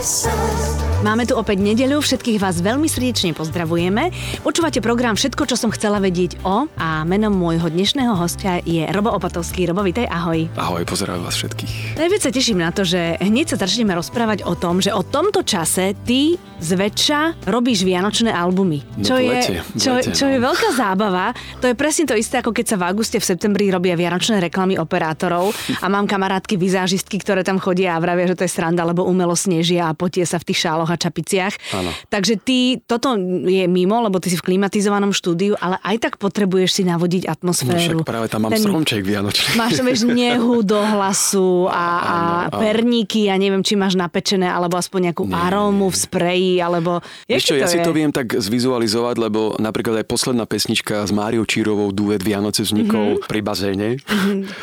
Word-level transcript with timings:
promises. 0.00 0.59
Máme 1.00 1.24
tu 1.24 1.32
opäť 1.32 1.64
nedeľu, 1.64 2.04
všetkých 2.04 2.36
vás 2.36 2.60
veľmi 2.60 2.84
srdečne 2.84 3.32
pozdravujeme. 3.32 4.12
Počúvate 4.44 4.84
program 4.84 5.16
Všetko, 5.16 5.48
čo 5.48 5.56
som 5.56 5.72
chcela 5.72 5.96
vedieť 5.96 6.44
o 6.44 6.68
a 6.76 7.08
menom 7.08 7.32
môjho 7.32 7.72
dnešného 7.72 8.12
hostia 8.20 8.60
je 8.68 8.84
Robo 8.92 9.08
Opatovský. 9.16 9.64
Robo, 9.64 9.80
vitaj, 9.80 10.04
ahoj. 10.04 10.52
Ahoj, 10.60 10.84
pozdravujem 10.84 11.24
vás 11.24 11.40
všetkých. 11.40 11.96
Najviac 11.96 12.20
sa 12.20 12.28
teším 12.28 12.60
na 12.60 12.68
to, 12.68 12.84
že 12.84 13.16
hneď 13.16 13.48
sa 13.48 13.64
začneme 13.64 13.96
rozprávať 13.96 14.44
o 14.44 14.52
tom, 14.52 14.84
že 14.84 14.92
o 14.92 15.00
tomto 15.00 15.40
čase 15.40 15.96
ty 16.04 16.36
zväčša 16.60 17.48
robíš 17.48 17.80
vianočné 17.88 18.28
albumy. 18.28 18.84
No 19.00 19.04
čo, 19.08 19.16
je, 19.16 19.32
lete, 19.32 19.56
v 19.64 19.80
čo, 19.80 19.96
lete, 19.96 20.12
čo 20.12 20.28
no. 20.28 20.32
je 20.36 20.38
veľká 20.44 20.68
zábava. 20.76 21.32
To 21.64 21.72
je 21.72 21.72
presne 21.72 22.04
to 22.04 22.12
isté, 22.12 22.44
ako 22.44 22.52
keď 22.52 22.66
sa 22.68 22.76
v 22.76 22.92
auguste, 22.92 23.16
v 23.16 23.24
septembri 23.24 23.72
robia 23.72 23.96
vianočné 23.96 24.36
reklamy 24.36 24.76
operátorov 24.76 25.56
a 25.80 25.88
mám 25.88 26.04
kamarátky 26.04 26.60
vizážistky, 26.60 27.16
ktoré 27.24 27.40
tam 27.40 27.56
chodia 27.56 27.96
a 27.96 28.02
vravia, 28.04 28.28
že 28.28 28.36
to 28.36 28.44
je 28.44 28.52
sranda, 28.52 28.84
lebo 28.84 29.08
umelo 29.08 29.32
snežia 29.32 29.88
a 29.88 29.96
potie 29.96 30.28
sa 30.28 30.36
v 30.36 30.52
tých 30.52 30.68
šáloch 30.68 30.89
a 30.92 30.98
čapiciach. 31.00 31.54
Áno. 31.74 31.90
Takže 32.12 32.36
ty, 32.40 32.78
toto 32.84 33.16
je 33.46 33.64
mimo, 33.70 34.02
lebo 34.02 34.18
ty 34.20 34.28
si 34.30 34.36
v 34.38 34.54
klimatizovanom 34.54 35.14
štúdiu, 35.14 35.56
ale 35.58 35.80
aj 35.82 35.96
tak 36.02 36.12
potrebuješ 36.20 36.80
si 36.80 36.82
navodiť 36.86 37.22
No 37.30 37.32
atmosféru. 37.32 38.02
však 38.02 38.06
práve 38.06 38.26
tam 38.28 38.46
mám 38.46 38.52
stromček 38.54 39.02
vianočný. 39.02 39.58
Máš 39.58 39.82
vieš 39.82 40.02
nehu 40.06 40.62
do 40.62 40.78
hlasu 40.78 41.66
a, 41.70 41.86
a 42.00 42.16
Áno, 42.50 42.58
perníky, 42.58 43.30
ja 43.30 43.36
neviem, 43.38 43.62
či 43.64 43.74
máš 43.74 43.94
napečené, 43.94 44.46
alebo 44.50 44.76
aspoň 44.76 45.10
nejakú 45.10 45.24
Nie, 45.26 45.38
arómu 45.50 45.90
v 45.90 45.96
spreji, 45.96 46.54
alebo... 46.62 47.02
Jaké 47.26 47.58
ja 47.58 47.66
si 47.70 47.78
je? 47.80 47.86
to 47.86 47.94
viem 47.94 48.10
tak 48.10 48.34
zvizualizovať, 48.34 49.16
lebo 49.18 49.56
napríklad 49.58 50.02
aj 50.02 50.06
posledná 50.06 50.44
pesnička 50.46 51.06
s 51.06 51.12
Máriou 51.14 51.46
Čírovou 51.46 51.90
duet 51.90 52.22
Vianoce 52.22 52.62
vznikol 52.66 53.22
pri 53.26 53.40
bazéne. 53.42 53.88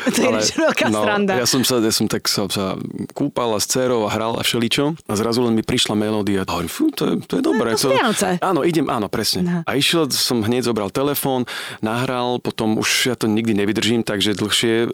To 0.08 0.24
je 0.24 0.30
mm-hmm. 0.30 0.64
veľká 0.64 0.86
no, 0.90 1.04
sranda. 1.04 1.32
Ja 1.36 1.46
som 1.46 1.62
sa, 1.62 1.78
ja 1.78 1.92
som 1.92 2.08
tak 2.08 2.26
sa, 2.26 2.48
sa 2.48 2.74
kúpal 3.12 3.54
a 3.54 3.60
s 3.60 3.68
dcerou 3.68 4.08
a 4.08 4.10
hral 4.10 4.34
a 4.40 4.42
všeličo 4.42 4.96
a 5.04 5.12
zrazu 5.14 5.44
len 5.44 5.54
mi 5.54 5.62
prišla 5.62 5.94
melódia. 6.18 6.42
A 6.42 6.50
hovorím, 6.52 6.66
fú, 6.68 6.90
to 6.90 7.02
je, 7.04 7.14
to 7.22 7.34
je 7.36 7.42
dobré. 7.44 7.70
to 7.72 7.78
sú 7.78 7.88
Vianoce. 7.88 8.36
Áno, 8.40 8.60
idem, 8.60 8.86
áno, 8.86 9.06
presne. 9.06 9.40
No. 9.40 9.60
A 9.62 9.70
išiel 9.72 10.10
som 10.10 10.40
hneď, 10.40 10.66
zobral 10.66 10.90
telefón, 10.90 11.46
nahral, 11.80 12.38
potom 12.38 12.74
už 12.76 12.88
ja 13.06 13.14
to 13.14 13.26
nikdy 13.26 13.54
nevydržím, 13.54 14.02
takže 14.02 14.34
dlhšie 14.34 14.74
e, 14.80 14.88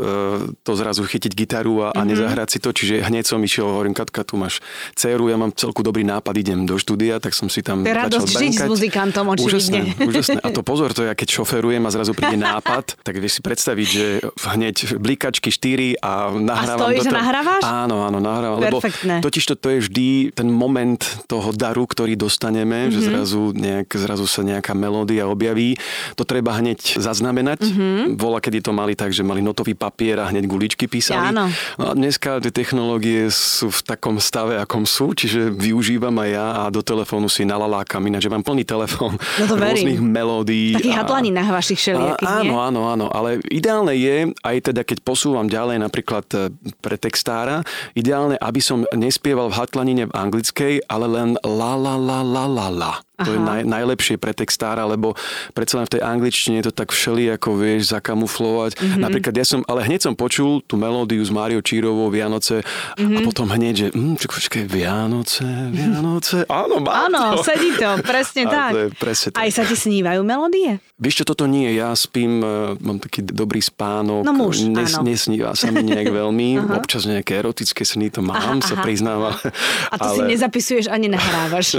to 0.58 0.72
zrazu 0.74 1.02
chytiť 1.02 1.32
gitaru 1.32 1.80
a, 1.82 1.88
a 1.90 2.00
Mhm. 2.00 2.06
nezahrať 2.06 2.48
si 2.50 2.58
to. 2.58 2.68
Čiže 2.70 3.00
hneď 3.02 3.24
som 3.24 3.40
išiel, 3.40 3.64
hovorím, 3.64 3.94
Katka, 3.94 4.20
tu 4.22 4.36
máš 4.36 4.60
dceru, 4.92 5.26
ja 5.26 5.36
mám 5.36 5.50
celku 5.50 5.80
dobrý 5.80 6.04
nápad, 6.04 6.34
idem 6.34 6.62
do 6.62 6.76
štúdia, 6.76 7.16
tak 7.16 7.32
som 7.32 7.48
si 7.48 7.60
tam 7.60 7.80
To 7.80 7.88
je 7.88 7.94
začal 7.94 8.04
radosť 8.10 8.28
žiť 8.28 8.52
s 8.52 8.64
muzikantom, 8.66 9.24
Úžasné, 9.30 9.80
očividne. 9.80 10.04
úžasné. 10.04 10.38
A 10.38 10.48
to 10.50 10.60
pozor, 10.60 10.90
to 10.90 11.02
ja 11.02 11.14
keď 11.14 11.28
šoferujem 11.32 11.80
a 11.80 11.90
zrazu 11.90 12.12
príde 12.12 12.36
nápad, 12.36 12.84
tak 13.06 13.14
vieš 13.16 13.38
si 13.38 13.42
predstaviť, 13.42 13.86
že 13.88 14.04
hneď 14.36 14.76
blikačky 14.96 15.48
4 15.48 15.96
a 15.98 16.10
nahrávam 16.30 16.78
stojíš 16.84 16.98
do 16.98 17.02
a 17.02 17.06
toho- 17.06 17.16
nahrávaš? 17.16 17.62
Áno, 17.64 17.96
áno, 18.02 18.18
nahrávam. 18.18 18.60
Perfektné. 18.60 19.14
Lebo 19.14 19.24
totiž 19.24 19.44
to, 19.46 19.54
to 19.54 19.68
je 19.70 19.78
vždy 19.80 20.06
ten 20.32 20.48
moment 20.50 21.00
toho 21.24 21.50
daru, 21.50 21.84
ktorý 21.84 22.14
dostaneme, 22.14 22.86
mm-hmm. 22.86 22.92
že 22.92 23.00
Mhm. 23.00 23.06
zrazu, 23.08 23.42
nejak, 23.50 23.88
zrazu 23.94 24.26
sa 24.26 24.40
nejaká 24.40 24.72
melódia 24.72 25.24
objaví. 25.24 25.78
To 26.14 26.22
treba 26.22 26.52
hneď 26.54 26.98
zaznamenať. 26.98 27.60
Mhm. 27.62 27.70
Mm-hmm. 27.70 28.06
Vola, 28.16 28.38
kedy 28.38 28.58
to 28.60 28.70
mali 28.70 28.92
tak, 28.92 29.10
že 29.10 29.22
mali 29.22 29.40
notový 29.40 29.72
papier 29.72 30.18
a 30.18 30.28
hneď 30.28 30.44
guličky 30.44 30.84
písali. 30.84 31.30
Áno. 31.30 31.48
No 31.76 31.84
a 31.88 31.92
dneska 31.92 32.38
tie 32.38 32.50
technológie 32.50 33.30
sú 33.30 33.70
v 33.70 33.80
takom 33.80 34.18
stave, 34.18 34.56
akom 34.56 34.84
sú, 34.84 35.12
čiže 35.12 35.50
využívam 35.50 36.14
aj 36.16 36.28
ja 36.28 36.46
a 36.56 36.68
do 36.68 36.80
telefónu 36.80 37.26
si 37.26 37.44
nalalákam, 37.44 38.02
ináč 38.02 38.22
že 38.22 38.32
mám 38.32 38.40
plný 38.40 38.64
telefón 38.64 39.20
No 39.36 39.44
to 39.44 39.54
verím. 39.54 39.84
rôznych 39.84 40.00
melódií. 40.00 40.72
Takých 40.72 40.96
a- 40.96 41.00
hatlaninách 41.04 41.48
vašich 41.50 41.76
všelijakých, 41.76 42.24
áno, 42.40 42.54
áno, 42.58 42.80
áno, 42.88 43.06
ale 43.08 43.44
ideálne 43.46 43.92
je, 43.92 44.16
aj 44.40 44.56
teda 44.64 44.80
keď 44.80 45.04
posúvam 45.04 45.44
ďalej 45.44 45.76
napríklad 45.78 46.24
e, 46.32 46.48
pre 46.80 46.96
textára, 46.96 47.60
ideálne, 47.92 48.40
aby 48.40 48.60
som 48.60 48.88
nespieval 48.92 49.52
v 49.52 49.60
hatlanine 49.60 50.04
v 50.08 50.12
anglickej, 50.14 50.88
ale 50.88 51.03
len 51.08 51.36
la 51.44 51.76
la 51.76 51.94
la 51.98 52.22
la 52.22 52.46
la 52.48 52.66
la. 52.70 52.92
To 53.14 53.30
je 53.30 53.38
Aha. 53.38 53.46
naj, 53.46 53.60
najlepšie 53.62 54.18
pre 54.18 54.34
textára, 54.34 54.82
lebo 54.84 55.14
predsa 55.54 55.78
len 55.78 55.86
v 55.86 55.94
tej 55.94 56.02
angličtine 56.02 56.58
je 56.58 56.66
to 56.66 56.74
tak 56.74 56.90
všeli, 56.90 57.30
ako 57.30 57.54
vieš, 57.54 57.94
zakamuflovať. 57.94 58.74
Mhm. 58.74 58.82
Mm-hmm. 58.82 59.02
Napríklad 59.06 59.34
ja 59.38 59.46
som, 59.46 59.60
ale 59.70 59.86
hneď 59.86 60.02
som 60.02 60.14
počul 60.18 60.58
tú 60.66 60.74
melódiu 60.74 61.22
s 61.22 61.30
Máriou 61.30 61.62
Čírovou 61.62 62.10
Vianoce 62.10 62.66
mm-hmm. 62.66 63.06
Mhm. 63.06 63.14
a 63.14 63.18
potom 63.22 63.46
hneď, 63.46 63.74
že 63.76 63.86
hm, 63.94 64.14
čak, 64.18 64.30
počkaj, 64.34 64.62
Vianoce, 64.66 65.46
Vianoce, 65.70 66.42
áno, 66.50 66.82
mám 66.82 67.06
Áno, 67.06 67.38
to. 67.38 67.46
sedí 67.46 67.70
to, 67.78 68.02
presne 68.02 68.42
A 68.50 68.50
tak. 68.50 68.70
to 68.74 68.78
je 68.82 68.88
presne 68.98 69.28
tak. 69.30 69.38
Aj 69.46 69.50
sa 69.54 69.62
ti 69.62 69.76
snívajú 69.78 70.20
melódie? 70.26 70.82
Vieš 70.98 71.22
čo, 71.22 71.24
toto 71.24 71.46
nie, 71.46 71.70
ja 71.70 71.94
spím, 71.94 72.42
e, 72.42 72.74
mám 72.82 72.98
taký 72.98 73.22
dobrý 73.22 73.62
spánok, 73.62 74.26
No 74.26 74.34
muž, 74.34 74.62
áno. 74.66 75.06
nesníva 75.06 75.54
sa 75.54 75.70
mi 75.70 75.86
nejak 75.86 76.10
veľmi, 76.18 76.66
občas 76.74 77.06
nejaké 77.06 77.38
erotické 77.38 77.86
sny 77.86 78.10
to 78.10 78.26
mám, 78.26 78.58
Aha, 78.58 78.58
sa 78.58 78.74
aha. 78.74 78.82
priznám, 78.82 79.18
ale... 79.30 79.38
A 79.90 79.94
to 80.00 80.18
si 80.18 80.20
nezapisuješ 80.26 80.86
ani 80.90 81.06
nahrávaš. 81.06 81.78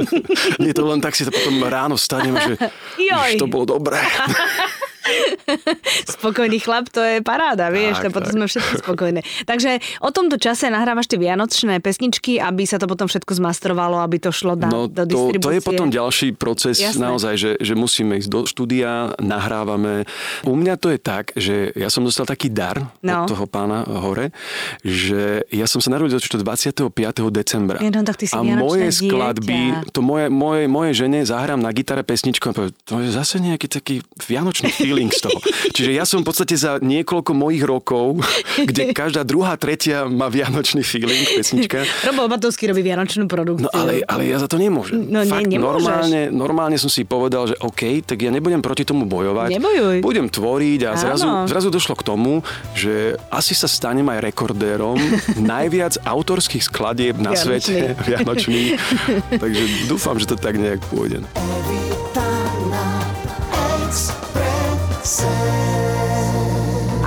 Nie 0.64 0.72
to 0.72 0.88
len 0.88 1.04
tak 1.04 1.18
si 1.18 1.25
to 1.31 1.40
potom 1.41 1.63
ráno 1.66 1.96
vstanem, 1.97 2.36
že 2.38 2.53
Joj. 3.09 3.36
už 3.36 3.41
to 3.41 3.47
bolo 3.47 3.66
dobré. 3.78 4.00
Spokojný 6.16 6.58
chlap, 6.58 6.88
to 6.88 7.00
je 7.00 7.22
paráda, 7.22 7.70
vieš, 7.70 8.00
to 8.00 8.10
Tak, 8.10 8.14
potom 8.14 8.30
tak. 8.30 8.36
sme 8.36 8.46
všetci 8.46 8.74
spokojné. 8.82 9.20
Takže 9.44 9.70
o 10.00 10.10
tomto 10.10 10.36
čase 10.36 10.68
nahrávaš 10.68 11.08
tie 11.08 11.18
vianočné 11.18 11.80
pesničky, 11.80 12.38
aby 12.38 12.64
sa 12.64 12.76
to 12.76 12.86
potom 12.86 13.06
všetko 13.06 13.32
zmastrovalo, 13.36 14.00
aby 14.00 14.18
to 14.20 14.30
šlo 14.30 14.56
na, 14.56 14.68
No 14.68 14.86
do 14.86 15.04
to, 15.04 15.10
distribúcie. 15.32 15.42
to 15.42 15.52
je 15.52 15.62
potom 15.64 15.88
ďalší 15.90 16.28
proces 16.34 16.76
Jasné. 16.78 17.02
naozaj, 17.02 17.34
že, 17.36 17.52
že 17.58 17.74
musíme 17.74 18.18
ísť 18.18 18.28
do 18.28 18.40
štúdia, 18.44 18.92
nahrávame. 19.18 20.06
U 20.44 20.54
mňa 20.54 20.74
to 20.76 20.90
je 20.90 21.00
tak, 21.00 21.34
že 21.34 21.56
ja 21.74 21.88
som 21.88 22.02
dostal 22.02 22.26
taký 22.26 22.50
dar 22.50 22.78
No. 23.00 23.24
od 23.24 23.30
toho 23.30 23.46
pána 23.46 23.86
hore, 23.86 24.34
že 24.82 25.46
ja 25.48 25.66
som 25.66 25.80
sa 25.80 25.90
narodil 25.90 26.18
to 26.18 26.38
25. 26.38 26.90
decembra. 27.32 27.78
Ja, 27.80 27.90
no, 27.90 28.02
tak 28.02 28.18
ty 28.18 28.26
si 28.26 28.34
a 28.34 28.42
moje 28.42 28.90
dieťa. 28.90 29.00
skladby, 29.06 29.60
to 29.92 30.00
moje, 30.02 30.28
moje, 30.28 30.66
moje 30.66 30.92
žene 30.96 31.22
zahrám 31.22 31.58
na 31.58 31.70
gitare 31.70 32.02
pesničku 32.02 32.46
a 32.46 32.54
povie, 32.54 32.72
to 32.82 33.00
je 33.00 33.10
zase 33.10 33.38
nejaký 33.38 33.68
taký 33.68 33.96
vianočný 34.20 34.70
feeling 34.96 35.12
z 35.12 35.28
toho. 35.28 35.40
Čiže 35.76 35.92
ja 35.92 36.08
som 36.08 36.24
v 36.24 36.32
podstate 36.32 36.56
za 36.56 36.80
niekoľko 36.80 37.36
mojich 37.36 37.68
rokov, 37.68 38.24
kde 38.56 38.92
každá 38.96 39.28
druhá, 39.28 39.60
tretia 39.60 40.08
má 40.08 40.32
vianočný 40.32 40.80
feeling 40.80 41.28
pesnička, 41.28 41.84
Robo 42.08 42.32
Batovský 42.32 42.72
robí 42.72 42.80
vianočnú 42.80 43.28
produkciu. 43.28 43.68
No 43.68 43.70
ale, 43.76 44.00
ale 44.08 44.32
ja 44.32 44.40
za 44.40 44.48
to 44.48 44.56
nemôžem. 44.56 45.04
No 45.04 45.28
Fakt, 45.28 45.52
nemôžeš. 45.52 45.60
normálne, 45.60 46.22
normálne 46.32 46.78
som 46.80 46.88
si 46.88 47.04
povedal, 47.04 47.52
že 47.52 47.60
OK, 47.60 48.08
tak 48.08 48.24
ja 48.24 48.32
nebudem 48.32 48.64
proti 48.64 48.88
tomu 48.88 49.04
bojovať. 49.04 49.52
Nebojuj. 49.52 49.98
Budem 50.00 50.32
tvoriť 50.32 50.80
a 50.88 50.92
Áno. 50.96 51.02
zrazu, 51.02 51.28
zrazu 51.52 51.68
došlo 51.68 52.00
k 52.00 52.04
tomu, 52.08 52.40
že 52.72 53.20
asi 53.28 53.52
sa 53.52 53.68
stanem 53.68 54.08
aj 54.08 54.24
rekordérom 54.24 54.96
najviac 55.36 56.00
autorských 56.00 56.64
skladieb 56.64 57.20
na 57.20 57.36
Vianočných. 57.36 57.60
svete 57.60 58.00
vianočných. 58.08 58.70
Takže 59.44 59.64
dúfam, 59.92 60.16
že 60.16 60.32
to 60.32 60.40
tak 60.40 60.56
nejak 60.56 60.80
pôjde. 60.88 61.20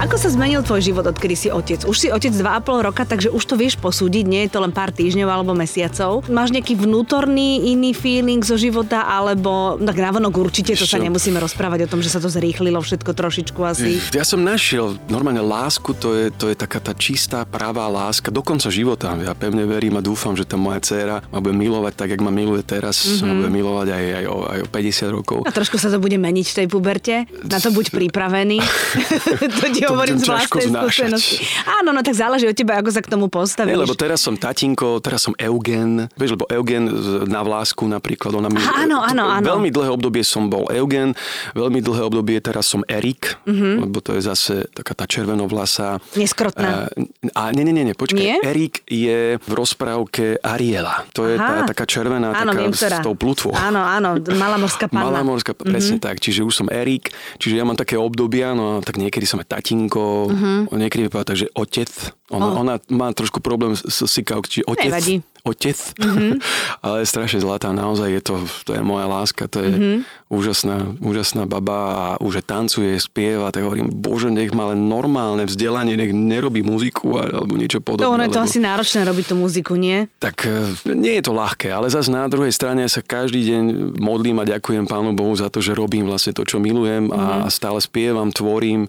Ako 0.09 0.17
sa 0.17 0.33
zmenil 0.33 0.65
tvoj 0.65 0.81
život, 0.81 1.05
odkedy 1.05 1.37
si 1.37 1.49
otec? 1.53 1.85
Už 1.85 1.93
si 1.93 2.09
otec 2.09 2.33
2,5 2.33 2.81
roka, 2.81 3.05
takže 3.05 3.29
už 3.29 3.45
to 3.45 3.61
vieš 3.61 3.77
posúdiť, 3.77 4.25
nie 4.25 4.49
je 4.49 4.57
to 4.57 4.65
len 4.65 4.73
pár 4.73 4.89
týždňov 4.89 5.29
alebo 5.29 5.53
mesiacov. 5.53 6.25
Máš 6.33 6.49
nejaký 6.49 6.81
vnútorný 6.81 7.77
iný 7.77 7.93
feeling 7.93 8.41
zo 8.41 8.57
života, 8.57 9.05
alebo 9.05 9.77
tak 9.77 10.01
navonok 10.01 10.33
určite, 10.33 10.73
to 10.81 10.89
sa 10.89 10.97
nemusíme 10.97 11.37
rozprávať 11.37 11.85
o 11.85 11.91
tom, 11.93 12.01
že 12.01 12.09
sa 12.09 12.25
to 12.25 12.33
zrýchlilo 12.33 12.81
všetko 12.81 13.11
trošičku 13.13 13.61
asi. 13.61 14.01
Ja 14.17 14.25
som 14.25 14.41
našiel 14.41 14.97
normálne 15.13 15.45
lásku, 15.45 15.93
to 15.93 16.17
je, 16.17 16.33
to 16.33 16.49
je 16.49 16.57
taká 16.57 16.81
tá 16.81 16.97
čistá, 16.97 17.45
pravá 17.45 17.85
láska 17.93 18.33
do 18.33 18.41
konca 18.41 18.73
života. 18.73 19.13
Ja 19.21 19.37
pevne 19.37 19.69
verím 19.69 20.01
a 20.01 20.03
dúfam, 20.03 20.33
že 20.33 20.49
tá 20.49 20.57
moja 20.57 20.81
dcéra 20.81 21.21
ma 21.29 21.45
bude 21.45 21.53
milovať 21.53 21.93
tak, 21.93 22.17
jak 22.17 22.25
ma 22.25 22.33
miluje 22.33 22.65
teraz. 22.65 23.05
Mm-hmm. 23.05 23.29
Ma 23.29 23.33
bude 23.45 23.53
milovať 23.53 23.89
aj, 23.93 24.05
aj, 24.09 24.25
o, 24.25 24.37
aj 24.57 24.59
o 24.65 24.69
50 24.73 25.17
rokov. 25.21 25.39
A 25.45 25.53
trošku 25.53 25.77
sa 25.77 25.93
to 25.93 26.01
bude 26.01 26.17
meniť 26.17 26.47
v 26.49 26.57
tej 26.65 26.67
puberte. 26.73 27.29
Na 27.45 27.61
to 27.61 27.69
buď 27.77 27.93
pripravený. 27.93 28.57
to 29.61 29.67
ti 29.69 29.85
To 29.85 29.98
hovorím 29.99 30.17
z 30.17 30.25
vlastnej 30.25 30.67
skúsenosti. 30.71 31.35
Áno, 31.67 31.91
no 31.91 32.01
tak 32.01 32.15
záleží 32.15 32.47
od 32.47 32.55
teba, 32.55 32.79
ako 32.79 32.89
sa 32.89 33.01
k 33.03 33.11
tomu 33.11 33.27
Nie, 33.27 33.35
postavíš. 33.35 33.75
lebo 33.75 33.95
teraz 33.95 34.23
som 34.23 34.39
tatinko, 34.39 35.03
teraz 35.03 35.27
som 35.27 35.35
Eugen. 35.35 36.07
Vieš, 36.15 36.39
lebo 36.39 36.47
Eugen 36.47 36.87
na 37.27 37.43
vlásku 37.43 37.85
napríklad, 37.85 38.31
ona 38.33 38.47
mi... 38.47 38.63
Áno, 38.63 39.03
áno, 39.03 39.27
áno. 39.27 39.45
Veľmi 39.45 39.69
dlhé 39.69 39.91
obdobie 39.91 40.23
som 40.23 40.47
bol 40.47 40.71
Eugen, 40.71 41.19
veľmi 41.53 41.83
dlhé 41.83 42.03
obdobie 42.07 42.39
teraz 42.39 42.71
som 42.71 42.87
Erik, 42.87 43.35
Mhm. 43.43 43.51
mm-hmm. 43.51 43.75
lebo 43.83 43.99
to 43.99 44.15
je 44.15 44.23
zase 44.23 44.55
taká 44.71 44.95
tá 44.95 45.05
červenovlasá... 45.05 45.99
Neskrotná. 46.15 46.87
Eh, 46.95 47.35
A 47.35 47.51
nie, 47.51 47.65
nie, 47.65 47.73
nie, 47.73 47.89
nie 47.89 47.97
počkaj. 47.97 48.21
Nie? 48.21 48.37
Erik 48.45 48.85
je 48.85 49.41
v 49.41 49.51
rozprávke 49.53 50.37
Ariela. 50.45 51.09
To 51.17 51.25
je 51.25 51.35
tá, 51.35 51.65
taká 51.65 51.89
červená, 51.89 52.31
áno, 52.31 52.53
taká 52.53 52.61
viem, 52.61 52.75
s 52.75 53.01
tou 53.01 53.15
plutvou. 53.17 53.57
Áno, 53.57 53.81
áno, 53.81 54.21
malá 54.37 54.61
morská 54.61 54.87
panna. 54.93 55.09
Malá 55.09 55.21
morská, 55.25 55.57
presne 55.57 55.97
mm-hmm. 55.97 56.05
tak. 56.05 56.21
Čiže 56.21 56.45
už 56.45 56.55
som 56.55 56.69
Erik, 56.69 57.09
čiže 57.41 57.57
ja 57.57 57.65
mám 57.65 57.75
také 57.75 57.97
obdobia, 57.97 58.53
no 58.53 58.85
tak 58.85 59.01
niekedy 59.01 59.25
som 59.25 59.41
aj 59.41 59.49
tatinko, 59.49 59.88
Ojko, 59.89 60.29
uh-huh. 60.29 60.77
niekedy 60.77 61.09
mi 61.09 61.09
povedal, 61.09 61.33
takže 61.33 61.49
otec. 61.57 61.89
Ona, 62.29 62.49
oh. 62.53 62.61
ona 62.61 62.75
má 62.93 63.09
trošku 63.17 63.41
problém 63.41 63.73
s 63.73 64.05
sikavkou, 64.05 64.45
čiže 64.45 64.69
otec. 64.69 64.93
Nevadí. 64.93 65.15
Otec. 65.49 65.79
Uh-huh. 65.97 66.37
Ale 66.85 67.01
je 67.01 67.09
strašne 67.09 67.41
zlatá, 67.41 67.73
naozaj 67.73 68.13
je 68.13 68.21
to, 68.21 68.35
to 68.69 68.77
je 68.77 68.85
moja 68.85 69.09
láska, 69.09 69.49
to 69.49 69.65
je 69.65 69.71
uh-huh. 69.73 69.97
úžasná, 70.29 70.93
úžasná 71.01 71.49
baba 71.49 71.81
a 71.89 72.07
už 72.21 72.45
tancuje, 72.45 73.01
spieva, 73.01 73.49
tak 73.49 73.65
hovorím, 73.65 73.89
bože, 73.89 74.29
nech 74.29 74.53
má 74.53 74.77
len 74.77 74.93
normálne 74.93 75.49
vzdelanie, 75.49 75.97
nech 75.97 76.13
nerobí 76.13 76.61
muziku 76.61 77.17
alebo 77.17 77.57
niečo 77.57 77.81
podobné. 77.81 78.05
To 78.05 78.13
ono 78.13 78.29
je 78.29 78.37
to 78.37 78.45
lebo... 78.45 78.49
asi 78.53 78.59
náročné 78.61 79.01
robiť 79.09 79.25
tú 79.25 79.35
muziku, 79.41 79.73
nie? 79.81 80.05
Tak 80.21 80.37
e, 80.45 80.93
nie 80.93 81.17
je 81.17 81.25
to 81.25 81.33
ľahké, 81.33 81.73
ale 81.73 81.89
zase 81.89 82.13
na 82.13 82.29
druhej 82.29 82.53
strane 82.53 82.85
sa 82.93 83.01
každý 83.01 83.41
deň 83.41 83.65
modlím 83.97 84.45
a 84.45 84.45
ďakujem 84.45 84.85
Pánu 84.85 85.17
Bohu 85.17 85.33
za 85.33 85.49
to, 85.49 85.65
že 85.65 85.73
robím 85.73 86.05
vlastne 86.05 86.37
to, 86.37 86.45
čo 86.45 86.61
milujem 86.61 87.09
a 87.09 87.49
stále 87.49 87.81
spievam, 87.81 88.29
tvorím. 88.29 88.85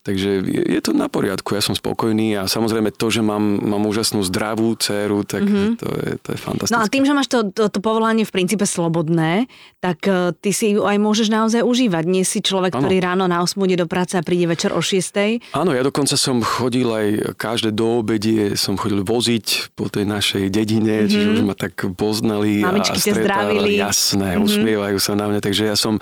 Takže 0.00 0.40
je 0.48 0.80
to 0.80 0.96
na 0.96 1.12
poriadku, 1.12 1.52
ja 1.52 1.60
som 1.60 1.76
spokojný 1.76 2.32
a 2.40 2.48
samozrejme 2.48 2.88
to, 2.96 3.12
že 3.12 3.20
mám, 3.20 3.60
mám 3.60 3.84
úžasnú 3.84 4.24
zdravú 4.24 4.72
dceru, 4.80 5.28
tak 5.28 5.44
mm-hmm. 5.44 5.76
to, 5.76 5.86
je, 5.92 6.10
to 6.24 6.28
je 6.32 6.38
fantastické. 6.40 6.72
No 6.72 6.80
a 6.80 6.88
tým, 6.88 7.04
že 7.04 7.12
máš 7.12 7.28
to, 7.28 7.52
to, 7.52 7.68
to 7.68 7.84
povolanie 7.84 8.24
v 8.24 8.32
princípe 8.32 8.64
slobodné, 8.64 9.44
tak 9.84 10.00
uh, 10.08 10.32
ty 10.32 10.56
si 10.56 10.72
ju 10.72 10.88
aj 10.88 10.96
môžeš 10.96 11.28
naozaj 11.28 11.60
užívať. 11.60 12.04
Nie 12.08 12.24
si 12.24 12.40
človek, 12.40 12.72
ano. 12.72 12.88
ktorý 12.88 12.96
ráno 12.96 13.28
na 13.28 13.44
8 13.44 13.60
ide 13.68 13.84
do 13.84 13.86
práce 13.88 14.16
a 14.16 14.24
príde 14.24 14.48
večer 14.48 14.72
o 14.72 14.80
6. 14.80 15.52
Áno, 15.52 15.76
ja 15.76 15.84
dokonca 15.84 16.16
som 16.16 16.40
chodil 16.40 16.88
aj 16.88 17.36
každé 17.36 17.76
do 17.76 18.00
obedie, 18.00 18.56
som 18.56 18.80
chodil 18.80 19.04
voziť 19.04 19.76
po 19.76 19.92
tej 19.92 20.08
našej 20.08 20.48
dedine, 20.48 21.04
mm-hmm. 21.04 21.12
čiže 21.12 21.26
už 21.28 21.42
ma 21.44 21.52
tak 21.52 21.76
poznali 21.92 22.64
Mamičky 22.64 23.04
a 23.04 23.20
stretávali. 23.20 23.76
Jasné, 23.76 24.40
mm-hmm. 24.40 24.48
usmievajú 24.48 24.96
sa 24.96 25.12
na 25.12 25.28
mňa, 25.28 25.44
takže 25.44 25.68
ja 25.68 25.76
som, 25.76 26.00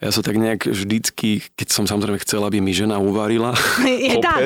ja 0.00 0.08
som 0.08 0.24
tak 0.24 0.40
nejak 0.40 0.64
vždycky, 0.64 1.44
keď 1.60 1.68
som 1.68 1.84
samozrejme 1.84 2.16
chcel, 2.24 2.40
aby 2.40 2.64
mi 2.64 2.72
žena 2.72 2.96
uvarila, 2.96 3.33
varila. 3.34 3.50
Je 4.08 4.16
tak, 4.22 4.42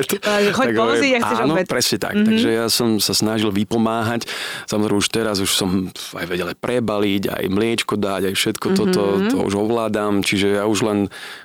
choď 0.53 0.67
tak, 0.73 0.77
povoziť 0.77 1.11
a 1.13 1.19
chceš 1.21 1.39
Áno, 1.45 1.53
obed. 1.55 1.67
presne 1.69 1.97
tak. 2.01 2.13
Mm-hmm. 2.13 2.27
Takže 2.27 2.49
ja 2.49 2.65
som 2.69 2.89
sa 2.97 3.13
snažil 3.13 3.51
vypomáhať. 3.53 4.25
Samozrejme 4.65 4.97
už 4.99 5.09
teraz 5.09 5.37
už 5.39 5.51
som 5.53 5.69
aj 6.17 6.25
vedel 6.25 6.47
aj 6.49 6.57
prebaliť, 6.57 7.23
aj 7.29 7.45
mliečko 7.49 7.93
dať, 7.99 8.33
aj 8.33 8.35
všetko 8.35 8.67
mm-hmm. 8.73 8.79
toto, 8.93 9.03
to 9.29 9.37
už 9.45 9.53
ovládam. 9.57 10.25
Čiže 10.25 10.61
ja 10.61 10.63
už 10.65 10.79
len 10.85 10.99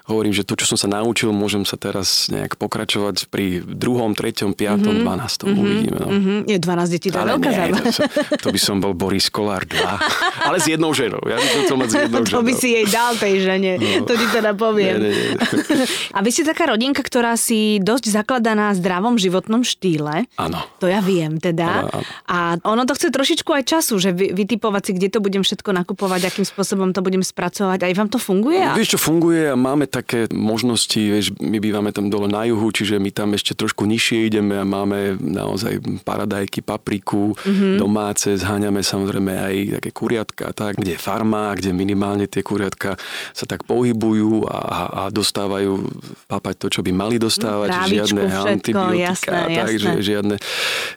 hovorím, 0.08 0.32
že 0.32 0.44
to, 0.44 0.56
čo 0.56 0.74
som 0.74 0.78
sa 0.80 0.88
naučil, 0.88 1.32
môžem 1.32 1.64
sa 1.68 1.76
teraz 1.76 2.28
nejak 2.32 2.56
pokračovať 2.56 3.28
pri 3.28 3.60
druhom, 3.64 4.16
treťom, 4.16 4.56
piatom, 4.56 5.00
mm-hmm. 5.00 5.04
dvanáctom. 5.04 5.46
Mm-hmm. 5.50 5.64
Uvidíme. 5.64 5.98
No. 6.00 6.08
Mm-hmm. 6.08 6.38
Je 6.48 6.58
12 6.60 6.94
detí, 6.94 7.08
to 7.12 7.18
je 7.20 7.24
veľká 7.24 7.50
to, 7.74 8.06
to 8.38 8.48
by 8.52 8.60
som 8.60 8.76
bol 8.80 8.92
Boris 8.92 9.28
Kolár 9.28 9.64
2. 9.66 9.80
Ale 10.48 10.56
s 10.60 10.66
jednou 10.68 10.92
ženou. 10.92 11.20
Ja 11.24 11.36
by 11.40 11.46
som 11.48 11.60
chcel 11.66 11.76
mať 11.80 11.88
s 11.88 11.94
jednou 12.06 12.22
ženou. 12.22 12.40
To 12.40 12.44
by 12.44 12.52
si 12.54 12.68
jej 12.76 12.86
dal 12.88 13.12
tej 13.16 13.34
žene. 13.42 13.72
No. 13.80 14.06
To 14.06 14.12
ti 14.14 14.26
teda 14.30 14.52
poviem. 14.54 14.96
Nie, 15.00 15.10
nie, 15.10 15.24
nie. 15.34 15.86
A 16.16 16.18
vy 16.22 16.30
ste 16.30 16.42
taká 16.46 16.70
rodinka, 16.70 17.02
ktorá 17.02 17.33
si 17.34 17.78
dosť 17.82 18.10
zakladá 18.10 18.56
na 18.56 18.72
zdravom 18.74 19.18
životnom 19.18 19.62
štýle. 19.62 20.26
Áno. 20.38 20.60
To 20.80 20.86
ja 20.86 21.04
viem 21.04 21.38
teda. 21.38 21.86
Áno, 21.86 22.00
áno. 22.00 22.06
A 22.26 22.36
ono 22.62 22.82
to 22.88 22.96
chce 22.96 23.10
trošičku 23.10 23.50
aj 23.50 23.64
času, 23.66 23.98
že 24.00 24.10
vy, 24.14 24.32
vytipovať 24.34 24.82
si, 24.86 24.90
kde 24.96 25.08
to 25.12 25.18
budem 25.22 25.42
všetko 25.42 25.70
nakupovať, 25.84 26.30
akým 26.30 26.46
spôsobom 26.46 26.90
to 26.94 27.00
budem 27.04 27.22
spracovať. 27.22 27.86
Aj 27.86 27.92
vám 27.94 28.08
to 28.10 28.18
funguje? 28.18 28.60
Vieš, 28.74 28.96
čo 28.96 29.00
funguje 29.00 29.50
a 29.50 29.56
máme 29.58 29.86
také 29.90 30.26
možnosti, 30.30 30.98
vieš, 30.98 31.34
my 31.38 31.58
bývame 31.58 31.90
tam 31.90 32.08
dole 32.08 32.26
na 32.30 32.46
juhu, 32.46 32.70
čiže 32.70 32.98
my 32.98 33.10
tam 33.10 33.34
ešte 33.34 33.56
trošku 33.56 33.84
nižšie 33.84 34.28
ideme 34.30 34.58
a 34.58 34.64
máme 34.66 35.18
naozaj 35.20 35.82
paradajky, 36.02 36.62
papriku, 36.64 37.34
mm-hmm. 37.34 37.76
domáce, 37.80 38.34
zháňame 38.36 38.80
samozrejme 38.84 39.32
aj 39.32 39.54
také 39.80 39.90
kuriatka, 39.90 40.44
tak, 40.52 40.78
kde 40.78 40.96
je 40.96 41.00
farma, 41.00 41.54
kde 41.56 41.74
minimálne 41.74 42.26
tie 42.28 42.44
kuriatka 42.44 42.96
sa 43.32 43.44
tak 43.44 43.64
pohybujú 43.64 44.46
a, 44.46 44.58
a 44.60 45.02
dostávajú 45.08 45.80
papať 46.28 46.54
to, 46.60 46.66
čo 46.68 46.80
by 46.84 46.90
mali 46.94 47.16
dostávať, 47.24 47.68
Trávičku, 47.72 47.94
žiadne 47.96 48.22
všetko, 48.28 48.48
antibiotika, 48.52 49.00
jasné, 49.00 49.40
takže 49.56 49.88
jasné. 49.88 50.02
žiadne. 50.04 50.36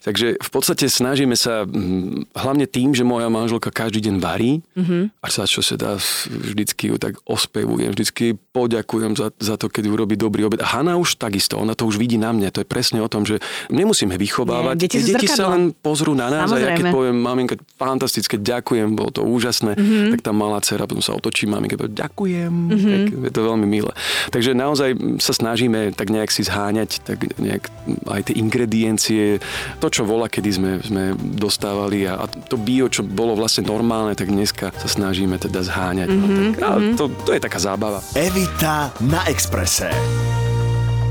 Takže 0.04 0.28
v 0.38 0.50
podstate 0.52 0.86
snažíme 0.92 1.36
sa 1.40 1.64
hm, 1.64 2.28
hlavne 2.36 2.66
tým, 2.68 2.92
že 2.92 3.08
moja 3.08 3.32
manželka 3.32 3.72
každý 3.72 4.04
deň 4.12 4.16
varí 4.20 4.60
mm-hmm. 4.76 5.24
a 5.24 5.26
za 5.32 5.48
čo 5.48 5.64
sa 5.64 5.80
dá 5.80 5.96
vždycky 6.28 6.92
ju 6.92 6.96
tak 7.00 7.16
ospevujem, 7.24 7.96
vždycky 7.96 8.36
poďakujem 8.52 9.16
za, 9.16 9.32
za 9.38 9.56
to, 9.56 9.72
keď 9.72 9.88
urobí 9.88 10.20
dobrý 10.20 10.50
obed. 10.50 10.60
A 10.60 10.68
Hanna 10.68 11.00
už 11.00 11.16
takisto, 11.16 11.56
ona 11.56 11.78
to 11.78 11.88
už 11.88 11.96
vidí 12.02 12.20
na 12.20 12.34
mne, 12.36 12.52
to 12.52 12.62
je 12.62 12.68
presne 12.68 13.00
o 13.00 13.08
tom, 13.08 13.24
že 13.24 13.40
nemusíme 13.70 14.18
vychovávať. 14.18 14.76
Nie, 14.76 14.84
deti, 14.90 15.00
deti 15.06 15.28
sa 15.30 15.54
len 15.54 15.72
pozrú 15.72 16.18
na 16.18 16.28
nás 16.28 16.50
Samozrejme. 16.50 16.68
a 16.68 16.74
ja 16.74 16.78
keď 16.78 16.86
poviem, 16.92 17.18
maminka, 17.18 17.56
fantastické, 17.78 18.36
ďakujem, 18.42 18.98
bolo 18.98 19.14
to 19.14 19.22
úžasné, 19.24 19.78
mm-hmm. 19.78 20.12
tak 20.18 20.20
tá 20.26 20.32
malá 20.34 20.60
dcera 20.60 20.90
potom 20.90 21.06
sa 21.06 21.14
otočí, 21.14 21.46
maminka, 21.46 21.78
ďakujem, 21.78 22.52
mm-hmm. 22.52 22.98
tak 22.98 23.14
je 23.30 23.34
to 23.34 23.42
veľmi 23.46 23.68
milé. 23.70 23.92
Takže 24.34 24.52
naozaj 24.58 24.90
sa 25.22 25.34
snažíme 25.38 25.94
tak 25.94 26.10
nejak 26.18 26.34
si 26.34 26.42
zháňať 26.42 27.06
tak 27.06 27.38
nejak 27.38 27.70
aj 28.10 28.22
tie 28.32 28.36
ingrediencie, 28.42 29.38
to, 29.78 29.88
čo 29.88 30.04
vola, 30.04 30.26
kedy 30.28 30.50
sme, 30.50 30.72
sme 30.82 31.04
dostávali 31.16 32.10
a, 32.10 32.18
a 32.18 32.26
to 32.26 32.58
bio, 32.58 32.90
čo 32.90 33.06
bolo 33.06 33.38
vlastne 33.38 33.70
normálne, 33.70 34.18
tak 34.18 34.34
dneska 34.34 34.74
sa 34.74 34.90
snažíme 34.90 35.38
teda 35.38 35.62
zháňať. 35.62 36.10
Mm-hmm, 36.10 36.28
no, 36.28 36.54
tak, 36.58 36.60
mm-hmm. 36.60 36.96
to, 36.98 37.04
to 37.24 37.32
je 37.38 37.42
taká 37.42 37.60
zábava. 37.62 38.00
Evita 38.18 38.90
na 39.06 39.22
Exprese. 39.30 40.47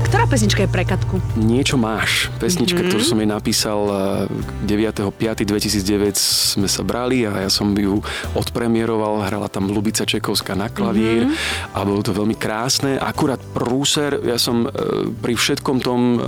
Ktorá 0.05 0.29
pesnička 0.29 0.61
je 0.65 0.69
pre 0.69 0.85
Katku? 0.85 1.17
Niečo 1.33 1.81
máš. 1.81 2.29
Pesnička, 2.37 2.77
mm-hmm. 2.77 2.89
ktorú 2.93 3.01
som 3.01 3.17
jej 3.17 3.29
napísal 3.29 3.79
9.5.2009 4.69 6.13
sme 6.57 6.67
sa 6.69 6.85
brali 6.85 7.25
a 7.25 7.47
ja 7.47 7.49
som 7.49 7.73
ju 7.73 8.05
odpremieroval, 8.37 9.25
hrala 9.25 9.49
tam 9.49 9.73
Lubica 9.73 10.05
Čekovská 10.05 10.53
na 10.53 10.69
klavír 10.69 11.25
mm-hmm. 11.25 11.73
a 11.73 11.79
bolo 11.81 12.05
to 12.05 12.13
veľmi 12.13 12.37
krásne. 12.37 13.01
Akurát 13.01 13.41
prúser, 13.41 14.21
ja 14.21 14.37
som 14.37 14.69
e, 14.69 15.09
pri 15.09 15.33
všetkom 15.33 15.81
tom 15.81 16.01
e, 16.15 16.19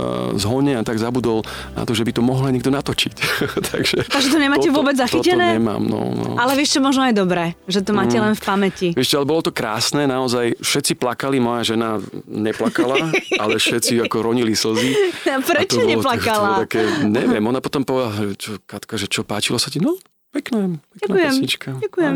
zhone 0.42 0.74
a 0.74 0.82
tak 0.82 0.98
zabudol 0.98 1.46
na 1.78 1.86
to, 1.86 1.94
že 1.94 2.02
by 2.02 2.12
to 2.16 2.22
mohol 2.26 2.50
niekto 2.50 2.74
natočiť. 2.74 3.12
Takže, 3.70 3.96
Takže 4.10 4.28
to 4.34 4.38
nemáte 4.42 4.66
toto, 4.66 4.82
vôbec 4.82 4.98
zachytené? 4.98 5.54
Toto 5.54 5.58
nemám, 5.62 5.82
no, 5.86 6.10
no. 6.10 6.28
Ale 6.34 6.58
vieš 6.58 6.74
čo, 6.76 6.80
možno 6.82 7.06
aj 7.06 7.14
dobré, 7.14 7.54
že 7.70 7.86
to 7.86 7.94
máte 7.94 8.18
mm. 8.18 8.22
len 8.26 8.34
v 8.34 8.42
pamäti. 8.42 8.88
Vieš 8.96 9.14
čo, 9.14 9.16
ale 9.22 9.30
bolo 9.30 9.46
to 9.46 9.52
krásne, 9.54 10.10
naozaj 10.10 10.58
všetci 10.58 10.98
plakali, 10.98 11.38
moja 11.38 11.76
žena 11.76 12.02
neplakala, 12.26 13.12
ale 13.42 13.59
všetci 13.60 14.00
ako 14.08 14.16
ronili 14.32 14.56
slzy. 14.56 14.90
A 15.36 15.38
prečo 15.44 15.78
a 15.78 15.84
to 15.84 15.88
neplakala? 15.88 16.24
Bolo, 16.24 16.24
to 16.24 16.40
bolo 16.40 16.64
také, 16.64 16.82
neviem, 17.06 17.44
ona 17.44 17.60
potom 17.60 17.84
povedala, 17.84 18.32
čo, 18.34 18.56
Katka, 18.64 18.96
že 18.96 19.06
čo, 19.06 19.22
páčilo 19.22 19.60
sa 19.60 19.68
ti? 19.68 19.78
No, 19.78 20.00
Pekná, 20.30 20.62
pekná 20.88 21.06
Ďakujem. 21.10 21.26
pesnička. 21.28 21.68
Ďakujem. 21.80 22.14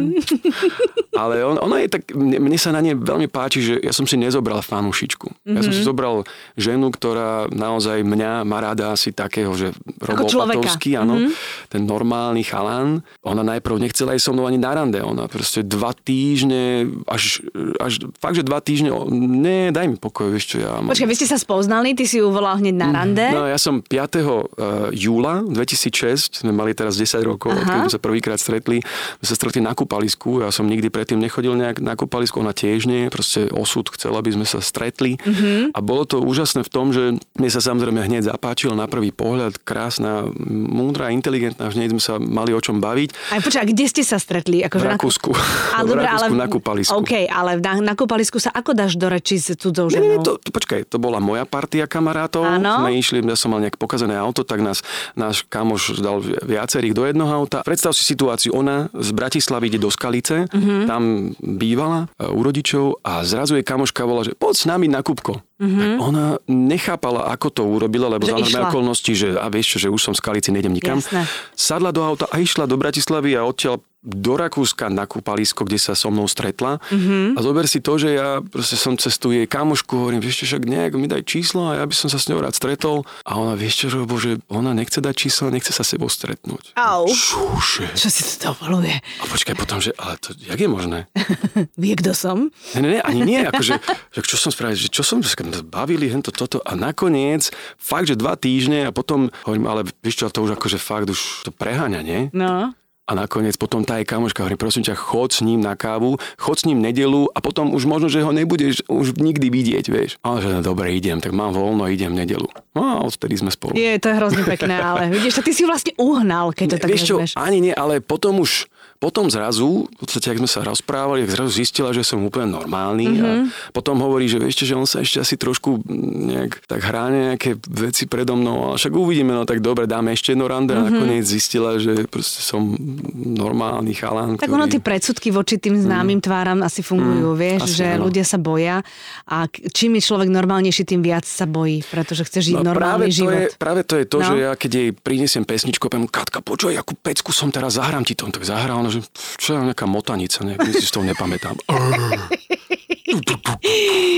Ale 1.15 1.43
on, 1.43 1.59
ona 1.59 1.79
je 1.79 1.89
tak, 1.89 2.11
mne, 2.11 2.39
mne 2.41 2.55
sa 2.55 2.71
na 2.71 2.79
nej 2.79 2.95
veľmi 2.95 3.27
páči, 3.27 3.59
že 3.61 3.75
ja 3.77 3.91
som 3.91 4.03
si 4.03 4.15
nezobral 4.15 4.59
fanúšičku. 4.61 5.27
Mm-hmm. 5.27 5.51
Ja 5.51 5.61
som 5.61 5.73
si 5.73 5.83
Mhm. 5.83 5.89
zobral 5.89 6.15
ženu, 6.55 6.89
ktorá 6.89 7.47
naozaj 7.49 8.01
mňa 8.01 8.43
má 8.43 8.59
rada 8.61 8.91
asi 8.91 9.11
takého, 9.11 9.51
že 9.53 9.75
človeka. 10.01 10.63
Opatovský, 10.63 10.95
áno, 10.95 11.15
Mhm. 11.17 11.31
ten 11.69 11.83
normálny 11.83 12.43
chalán. 12.43 13.03
Ona 13.21 13.43
najprv 13.43 13.79
nechcela 13.81 14.15
ísť 14.15 14.25
so 14.25 14.33
mnou 14.33 14.47
ani 14.47 14.57
na 14.57 14.71
rande. 14.73 14.97
Ona 14.97 15.27
proste 15.27 15.63
dva 15.63 15.91
týždne, 15.93 16.87
až, 17.05 17.43
až 17.79 17.93
fakt, 18.15 18.37
že 18.37 18.43
dva 18.43 18.59
týždne, 18.59 18.95
ne, 19.11 19.71
daj 19.71 19.87
mi 19.87 19.97
pokoj, 19.97 20.31
vieš 20.31 20.55
čo, 20.55 20.57
ja 20.61 20.79
mám... 20.79 20.91
Počkaj, 20.91 21.09
vy 21.09 21.17
ste 21.17 21.27
sa 21.27 21.35
spoznali, 21.37 21.93
ty 21.93 22.05
si 22.05 22.19
ju 22.19 22.29
volal 22.29 22.57
hneď 22.57 22.75
na 22.77 22.89
rande. 22.93 23.27
No 23.29 23.43
ja 23.45 23.57
som 23.57 23.81
5. 23.81 24.23
eh, 24.47 24.95
júla 24.97 25.43
2006, 25.43 26.31
sme 26.37 26.51
mali 26.51 26.71
teraz 26.73 26.95
10 26.95 27.23
rokov, 27.23 27.51
Aha. 27.51 27.59
odkedy 27.61 27.89
sa 27.89 28.01
prvýkrát 28.05 28.37
stretli, 28.37 28.85
sme 29.17 29.25
sa 29.25 29.35
stretli 29.35 29.59
na 29.59 29.73
kúpalisku, 29.73 30.39
ja 30.39 30.51
som 30.51 30.65
nikdy 30.65 30.87
predtým 30.87 31.17
nechodil 31.17 31.55
nejak 31.55 31.81
na 31.81 31.95
kúpalisku, 31.95 32.37
ona 32.37 32.53
tiež 32.53 32.85
nie, 32.85 33.09
proste 33.09 33.49
osud 33.49 33.89
chcel, 33.89 34.13
aby 34.13 34.29
sme 34.31 34.45
sa 34.45 34.61
stretli 34.61 35.17
Mhm. 35.17 35.73
a 35.73 35.79
bolo 35.81 36.05
to 36.05 36.21
úžasné 36.21 36.61
v 36.61 36.71
tom, 36.71 36.91
že 36.91 37.03
mne 37.33 37.49
sa 37.49 37.61
samozrejme 37.61 38.01
hneď 38.03 38.29
zapáčil 38.29 38.73
na 38.73 38.85
prvý 38.85 39.09
pohľad, 39.11 39.57
krásna, 39.59 40.29
múdra, 40.45 41.09
inteligentná, 41.09 41.67
hneď 41.67 41.89
sme 41.91 42.03
sa 42.03 42.15
mali 42.17 42.51
o 42.51 42.61
čom 42.61 42.77
baviť. 42.79 43.09
Aj 43.31 43.41
počkaj, 43.41 43.63
a 43.63 43.67
kde 43.67 43.85
ste 43.87 44.03
sa 44.03 44.17
stretli? 44.17 44.61
V 44.61 44.67
Akože 44.67 44.85
na- 44.85 44.93
Rakúsku. 44.95 45.31
Ale 45.77 45.85
v 45.85 45.89
dobre, 45.89 46.05
ale... 46.05 46.13
Rakúsku 46.21 46.35
na 46.35 46.47
kúpalisku. 46.47 46.93
OK, 46.95 47.13
ale 47.25 47.51
na, 47.57 47.73
na 47.83 47.95
kúpalisku 47.95 48.37
sa 48.37 48.51
ako 48.51 48.75
dáš 48.75 48.95
do 48.95 49.07
reči 49.07 49.37
s 49.37 49.55
cudzou 49.55 49.87
Nie, 49.87 49.99
nie, 49.99 50.19
ženou? 50.19 50.27
to, 50.27 50.33
to, 50.37 50.51
počkaj, 50.51 50.85
to 50.85 50.99
bola 50.99 51.17
moja 51.17 51.45
partia 51.45 51.87
kamarátov. 51.87 52.43
Áno. 52.43 52.83
Sme 52.83 52.93
išli, 52.95 53.23
ja 53.23 53.35
som 53.35 53.49
mal 53.49 53.61
nejaké 53.61 53.77
pokazené 53.77 54.13
auto, 54.15 54.43
tak 54.43 54.59
nás 54.59 54.83
náš 55.15 55.47
kamoš 55.47 55.97
dal 55.97 56.19
viacerých 56.21 56.93
do 56.93 57.05
jednoho 57.05 57.33
auta. 57.33 57.63
Predstav 57.63 57.94
si 57.95 58.03
situáciu, 58.05 58.53
ona 58.53 58.91
z 58.91 59.11
Bratislavy 59.11 59.69
ide 59.69 59.79
do 59.79 59.89
Skalice, 59.89 60.51
Mhm. 60.51 60.85
tam 60.85 61.03
bývala 61.39 62.11
e, 62.13 62.27
u 62.27 62.41
rodičov 62.41 62.99
a 63.01 63.23
zrazu 63.23 63.55
jej 63.55 63.63
kamoška 63.63 64.03
volá, 64.03 64.21
že 64.21 64.35
poď 64.35 64.55
s 64.57 64.65
nami 64.67 64.87
na 64.87 65.01
Kupko. 65.01 65.39
Tak 65.55 66.03
ona 66.03 66.37
nechápala, 66.45 67.31
ako 67.31 67.47
to 67.49 67.63
urobila, 67.65 68.11
lebo 68.11 68.27
za 68.27 68.35
normálne 68.35 68.69
okolnosti, 68.69 69.13
že 69.15 69.29
a 69.33 69.47
vieš 69.47 69.79
čo, 69.79 69.79
že 69.79 69.89
už 69.89 70.03
som 70.03 70.13
v 70.13 70.19
Skalici, 70.19 70.51
nejdem 70.51 70.75
nikam. 70.75 70.99
Jasné. 70.99 71.25
Sadla 71.53 71.89
do 71.89 72.03
auta 72.03 72.27
a 72.27 72.37
išla 72.37 72.67
do 72.67 72.75
Bratislavy 72.75 73.33
a 73.33 73.47
odtiaľ 73.47 73.79
do 74.05 74.37
Rakúska 74.37 74.93
na 74.93 75.09
kúpalisko, 75.09 75.65
kde 75.65 75.81
sa 75.81 75.97
so 75.97 76.13
mnou 76.13 76.29
stretla. 76.29 76.77
Mm-hmm. 76.93 77.35
A 77.35 77.39
zober 77.41 77.65
si 77.65 77.81
to, 77.81 77.97
že 77.97 78.21
ja 78.21 78.45
proste 78.45 78.77
som 78.77 78.95
jej 79.01 79.49
kamošku, 79.49 79.97
hovorím, 79.97 80.21
vieš 80.21 80.45
čo, 80.45 80.55
však 80.55 80.69
nejak 80.69 80.93
mi 81.01 81.09
daj 81.09 81.25
číslo 81.25 81.73
a 81.73 81.81
ja 81.81 81.85
by 81.89 81.95
som 81.97 82.13
sa 82.13 82.21
s 82.21 82.29
ňou 82.29 82.45
rád 82.45 82.53
stretol. 82.53 83.09
A 83.25 83.41
ona, 83.41 83.57
vieš 83.57 83.89
čo, 83.89 84.05
bože, 84.05 84.45
ona 84.53 84.77
nechce 84.77 85.01
dať 85.01 85.15
číslo, 85.17 85.49
nechce 85.49 85.73
sa 85.73 85.81
sebou 85.81 86.13
stretnúť. 86.13 86.77
Au. 86.77 87.09
Čuže. 87.09 87.89
Čo 87.97 88.09
si 88.13 88.23
to 88.37 88.53
dovoluje? 88.53 88.93
A 88.93 89.25
počkaj 89.25 89.57
potom, 89.57 89.81
že 89.81 89.97
ale 89.97 90.21
to, 90.21 90.37
jak 90.37 90.61
je 90.61 90.69
možné? 90.69 91.09
Vie, 91.81 91.97
kto 91.97 92.13
som? 92.13 92.53
Ne, 92.77 92.81
ne, 92.85 92.89
ne, 92.97 93.01
ani 93.01 93.21
nie, 93.25 93.41
akože, 93.49 93.81
že 94.13 94.21
čo 94.21 94.37
som 94.37 94.53
spravil, 94.53 94.77
že 94.77 94.93
čo 94.93 95.01
som, 95.01 95.25
že 95.25 95.33
bavili, 95.65 96.13
hento, 96.13 96.29
toto 96.29 96.61
a 96.61 96.77
nakoniec, 96.77 97.49
fakt, 97.81 98.13
že 98.13 98.21
dva 98.21 98.37
týždne 98.37 98.89
a 98.89 98.95
potom 98.95 99.33
hovorím, 99.49 99.67
ale 99.67 99.81
vieš 100.05 100.21
čo, 100.21 100.29
to 100.29 100.45
už 100.45 100.61
akože 100.61 100.77
fakt 100.77 101.09
už 101.09 101.49
to 101.49 101.51
preháňa, 101.51 102.01
nie? 102.05 102.21
No. 102.37 102.77
A 103.05 103.13
nakoniec 103.13 103.61
potom 103.61 103.85
tá 103.85 104.01
jej 104.01 104.09
kamoška 104.09 104.41
hovorí, 104.41 104.57
prosím 104.57 104.81
ťa, 104.81 104.97
chod 104.97 105.37
s 105.37 105.45
ním 105.45 105.61
na 105.61 105.77
kávu, 105.77 106.17
chod 106.41 106.57
s 106.57 106.65
ním 106.65 106.81
nedelu 106.81 107.29
a 107.37 107.45
potom 107.45 107.77
už 107.77 107.85
možno, 107.85 108.09
že 108.09 108.25
ho 108.25 108.33
nebudeš 108.33 108.81
už 108.89 109.21
nikdy 109.21 109.53
vidieť, 109.53 109.85
vieš. 109.93 110.17
Ale 110.25 110.41
že 110.41 110.49
no, 110.49 110.65
dobre, 110.65 110.89
idem, 110.97 111.21
tak 111.21 111.37
mám 111.37 111.53
voľno, 111.53 111.85
idem 111.93 112.17
nedelu. 112.17 112.49
No 112.73 112.81
a 112.81 113.05
odtedy 113.05 113.37
sme 113.37 113.53
spolu. 113.53 113.77
Je, 113.77 114.01
to 114.01 114.09
je 114.09 114.17
hrozne 114.17 114.49
pekné, 114.49 114.81
ale 114.81 115.13
vidíš, 115.13 115.37
to 115.37 115.43
ty 115.45 115.53
si 115.53 115.69
vlastne 115.69 115.93
uhnal, 116.01 116.57
keď 116.57 116.67
to 116.67 116.77
tak 116.81 116.91
Vieš 116.97 117.05
čo, 117.05 117.17
ani 117.37 117.61
nie, 117.61 117.75
ale 117.77 118.01
potom 118.01 118.41
už 118.41 118.73
potom 118.99 119.29
zrazu, 119.29 119.87
v 119.91 119.97
podstate, 120.01 120.33
ak 120.33 120.41
sme 120.41 120.51
sa 120.51 120.61
rozprávali, 120.65 121.25
tak 121.25 121.35
zrazu 121.41 121.51
zistila, 121.61 121.91
že 121.93 122.07
som 122.07 122.23
úplne 122.25 122.51
normálny 122.51 123.07
mm-hmm. 123.11 123.25
a 123.25 123.31
potom 123.75 124.01
hovorí, 124.01 124.31
že 124.31 124.41
čo, 124.55 124.65
že 124.65 124.75
on 124.79 124.89
sa 124.89 125.03
ešte 125.05 125.21
asi 125.21 125.35
trošku 125.37 125.85
nejak 126.31 126.65
tak 126.65 126.81
hrá 126.81 127.11
nejaké 127.11 127.59
veci 127.69 128.09
predo 128.09 128.39
mnou, 128.39 128.73
ale 128.73 128.77
však 128.81 128.93
uvidíme, 128.95 129.35
no 129.35 129.45
tak 129.45 129.61
dobre, 129.61 129.85
dáme 129.91 130.15
ešte 130.15 130.33
jedno 130.33 130.47
rande 130.47 130.73
mm-hmm. 130.73 130.89
a 130.89 130.93
nakoniec 130.95 131.25
zistila, 131.27 131.77
že 131.77 132.07
proste 132.07 132.41
som 132.41 132.77
normálny 133.15 133.93
chalán. 133.97 134.37
Tak 134.39 134.47
ktorý... 134.49 134.57
ono 134.57 134.67
tie 134.71 134.81
predsudky 134.81 135.29
voči 135.35 135.57
tým 135.59 135.81
známym 135.81 136.21
mm. 136.21 136.25
tváram 136.25 136.59
asi 136.63 136.85
fungujú, 136.85 137.35
mm, 137.35 137.39
vieš, 137.39 137.61
asi 137.67 137.77
že 137.83 137.87
áno. 137.97 138.07
ľudia 138.09 138.25
sa 138.25 138.39
boja 138.39 138.85
a 139.27 139.37
čím 139.51 139.99
je 139.99 140.03
človek 140.05 140.29
normálnejší, 140.31 140.83
tým 140.85 141.03
viac 141.03 141.25
sa 141.27 141.49
bojí, 141.49 141.83
pretože 141.89 142.25
chce 142.29 142.53
žiť 142.53 142.57
No, 142.61 142.71
normálny 142.71 142.79
práve, 142.79 143.05
to 143.11 143.17
život. 143.19 143.33
je, 143.35 143.47
práve 143.59 143.81
to 143.83 143.95
je 143.99 144.05
to, 144.07 144.19
No. 144.21 144.27
že 144.31 144.35
ja 144.47 144.53
keď 144.55 144.71
jej 144.71 144.91
prinesiem 144.95 145.45
pesničku, 145.45 145.91
poviem, 145.91 146.07
Katka, 146.07 146.39
počuj, 146.45 146.77
akú 146.79 146.95
pecku 146.95 147.35
som 147.35 147.51
teraz, 147.51 147.77
zahrám 147.81 148.07
ti 148.07 148.15
to. 148.15 148.31
Tak 148.31 148.45
zahral, 148.47 148.84
no, 148.85 148.93
že 148.93 149.01
čo 149.41 149.57
je 149.57 149.65
nejaká 149.65 149.89
motanica, 149.89 150.45
ne, 150.45 150.61
si 150.61 150.93
toho 150.93 151.09
nepamätám. 151.09 151.57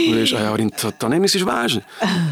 Vieš, 0.06 0.35
a 0.35 0.42
ja 0.42 0.49
hovorím, 0.50 0.75
to, 0.75 0.90
to 0.90 1.06
nemyslíš 1.06 1.44
vážne. 1.46 1.82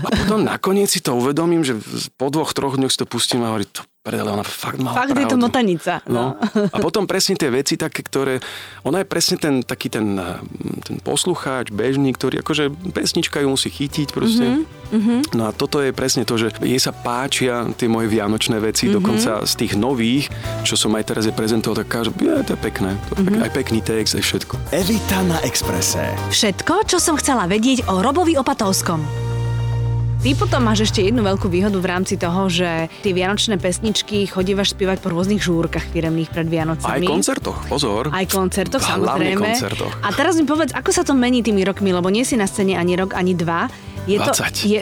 A 0.03 0.09
potom 0.11 0.43
nakoniec 0.43 0.91
si 0.91 0.99
to 0.99 1.15
uvedomím, 1.15 1.63
že 1.63 1.79
po 2.19 2.33
dvoch, 2.33 2.51
troch 2.51 2.75
dňoch 2.75 2.91
si 2.91 2.99
to 2.99 3.07
pustím 3.07 3.47
a 3.47 3.55
hovorím, 3.55 3.71
to 3.71 3.87
predele, 4.05 4.29
ona 4.37 4.45
fakt 4.45 4.77
mala 4.77 4.93
Fakt 4.93 5.17
je 5.17 5.25
to 5.25 5.41
pravdu. 5.41 5.49
motanica. 5.49 5.93
No. 6.05 6.37
A 6.69 6.77
potom 6.77 7.09
presne 7.09 7.41
tie 7.41 7.49
veci 7.49 7.81
také, 7.81 8.05
ktoré... 8.05 8.37
Ona 8.85 9.01
je 9.01 9.07
presne 9.09 9.41
ten 9.41 9.65
taký 9.65 9.89
ten, 9.89 10.21
eh, 10.21 10.37
ten 10.85 11.01
poslucháč, 11.01 11.73
bežný, 11.73 12.13
ktorý 12.13 12.45
akože 12.45 12.69
pesnička 12.93 13.41
ju 13.41 13.49
musí 13.49 13.73
chytiť 13.73 14.13
proste. 14.13 14.45
Mhm, 14.45 14.85
Mm-hmm. 14.95 15.35
No 15.35 15.49
a 15.49 15.51
toto 15.51 15.83
je 15.83 15.91
presne 15.91 16.23
to, 16.23 16.39
že 16.39 16.55
jej 16.63 16.79
sa 16.79 16.95
páčia 16.95 17.67
tie 17.75 17.91
moje 17.91 18.07
vianočné 18.07 18.63
veci, 18.63 18.87
mm-hmm. 18.87 18.99
dokonca 19.03 19.43
z 19.43 19.53
tých 19.59 19.75
nových, 19.75 20.31
čo 20.63 20.79
som 20.79 20.95
aj 20.95 21.03
teraz 21.11 21.27
je 21.27 21.35
prezentoval, 21.35 21.83
tak 21.83 21.91
káže, 21.91 22.15
je, 22.15 22.31
to 22.47 22.55
je 22.55 22.61
pekné. 22.63 22.95
To 23.11 23.19
je 23.19 23.27
mm-hmm. 23.27 23.43
Aj 23.43 23.51
pekný 23.51 23.81
text, 23.83 24.15
aj 24.15 24.23
všetko. 24.23 24.55
Evita 24.71 25.19
na 25.27 25.43
Exprese. 25.43 26.15
Všetko, 26.31 26.87
čo 26.87 27.03
som 27.03 27.19
chcela 27.19 27.51
vedieť 27.51 27.91
o 27.91 28.07
Robovi 28.07 28.39
Opatovskom. 28.39 29.34
Ty 30.25 30.33
potom 30.41 30.65
máš 30.65 30.89
ešte 30.89 31.05
jednu 31.05 31.21
veľkú 31.21 31.53
výhodu 31.53 31.77
v 31.77 31.85
rámci 31.85 32.17
toho, 32.17 32.49
že 32.49 32.89
tie 33.05 33.13
vianočné 33.13 33.61
pesničky 33.61 34.25
chodívaš 34.25 34.73
spievať 34.73 35.05
po 35.05 35.13
rôznych 35.13 35.37
žúrkach 35.37 35.85
firemných 35.93 36.33
pred 36.33 36.49
Aj 36.49 36.53
Vianocami. 36.57 37.05
koncertoch, 37.05 37.61
pozor. 37.69 38.09
Aj 38.09 38.25
koncertoch, 38.25 38.81
Hlavne 38.81 39.05
samozrejme. 39.05 39.45
koncertoch. 39.53 39.93
A 40.01 40.09
teraz 40.17 40.41
mi 40.41 40.49
povedz, 40.49 40.73
ako 40.73 40.91
sa 40.97 41.05
to 41.05 41.13
mení 41.13 41.45
tými 41.45 41.61
rokmi, 41.61 41.93
lebo 41.93 42.09
nie 42.09 42.25
si 42.25 42.41
na 42.41 42.49
scéne 42.49 42.81
ani 42.81 42.97
rok, 42.97 43.13
ani 43.13 43.37
dva. 43.37 43.69
Je 44.05 44.21
20. 44.21 44.29
to, 44.29 44.69
je, 44.69 44.81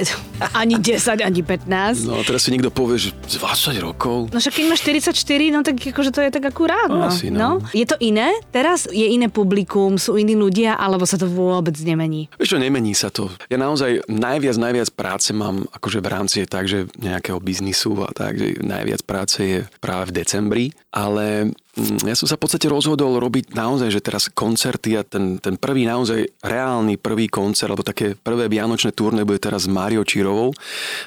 ani 0.51 0.83
10, 0.83 1.23
ani 1.23 1.47
15. 1.47 2.11
No 2.11 2.27
teraz 2.27 2.43
si 2.43 2.51
niekto 2.51 2.75
povie, 2.75 2.99
že 2.99 3.15
z 3.31 3.39
20 3.39 3.79
rokov. 3.79 4.35
No 4.35 4.43
však 4.43 4.59
keď 4.59 4.65
máš 4.67 4.83
44, 4.83 5.55
no 5.55 5.63
tak 5.63 5.79
akože 5.79 6.11
to 6.11 6.21
je 6.27 6.31
tak 6.35 6.43
akurát. 6.43 6.91
No. 6.91 7.07
Asi, 7.07 7.31
no. 7.31 7.63
Je 7.71 7.87
to 7.87 7.95
iné? 8.03 8.35
Teraz 8.51 8.91
je 8.91 9.07
iné 9.07 9.31
publikum, 9.31 9.95
sú 9.95 10.19
iní 10.19 10.35
ľudia, 10.35 10.75
alebo 10.75 11.07
sa 11.07 11.15
to 11.15 11.31
vôbec 11.31 11.79
nemení? 11.79 12.27
Vieš 12.35 12.55
čo, 12.55 12.59
nemení 12.59 12.99
sa 12.99 13.15
to. 13.15 13.31
Ja 13.47 13.63
naozaj 13.63 14.11
najviac, 14.11 14.59
najviac 14.59 14.91
práce 14.91 15.31
mám 15.31 15.71
akože 15.71 16.03
v 16.03 16.09
rámci 16.11 16.37
je 16.43 16.47
tak, 16.51 16.67
že 16.67 16.91
nejakého 16.99 17.39
biznisu 17.39 18.03
a 18.03 18.11
tak, 18.11 18.43
že 18.43 18.59
najviac 18.59 19.07
práce 19.07 19.39
je 19.39 19.59
práve 19.79 20.11
v 20.11 20.19
decembri, 20.19 20.67
ale 20.93 21.49
mm, 21.73 22.05
ja 22.05 22.13
som 22.13 22.29
sa 22.29 22.37
v 22.37 22.45
podstate 22.45 22.69
rozhodol 22.69 23.17
robiť 23.17 23.57
naozaj, 23.57 23.89
že 23.89 24.05
teraz 24.05 24.29
koncerty 24.29 25.01
a 25.01 25.03
ten, 25.03 25.41
ten 25.41 25.57
prvý 25.57 25.89
naozaj 25.89 26.29
reálny 26.45 27.01
prvý 27.01 27.33
koncert, 27.33 27.73
alebo 27.73 27.81
také 27.81 28.13
prvé 28.13 28.53
vianočné 28.53 28.93
turné 28.93 29.25
bude 29.25 29.41
teraz 29.41 29.65
s 29.65 29.73
Máriou 29.73 30.05
Čírovou, 30.05 30.53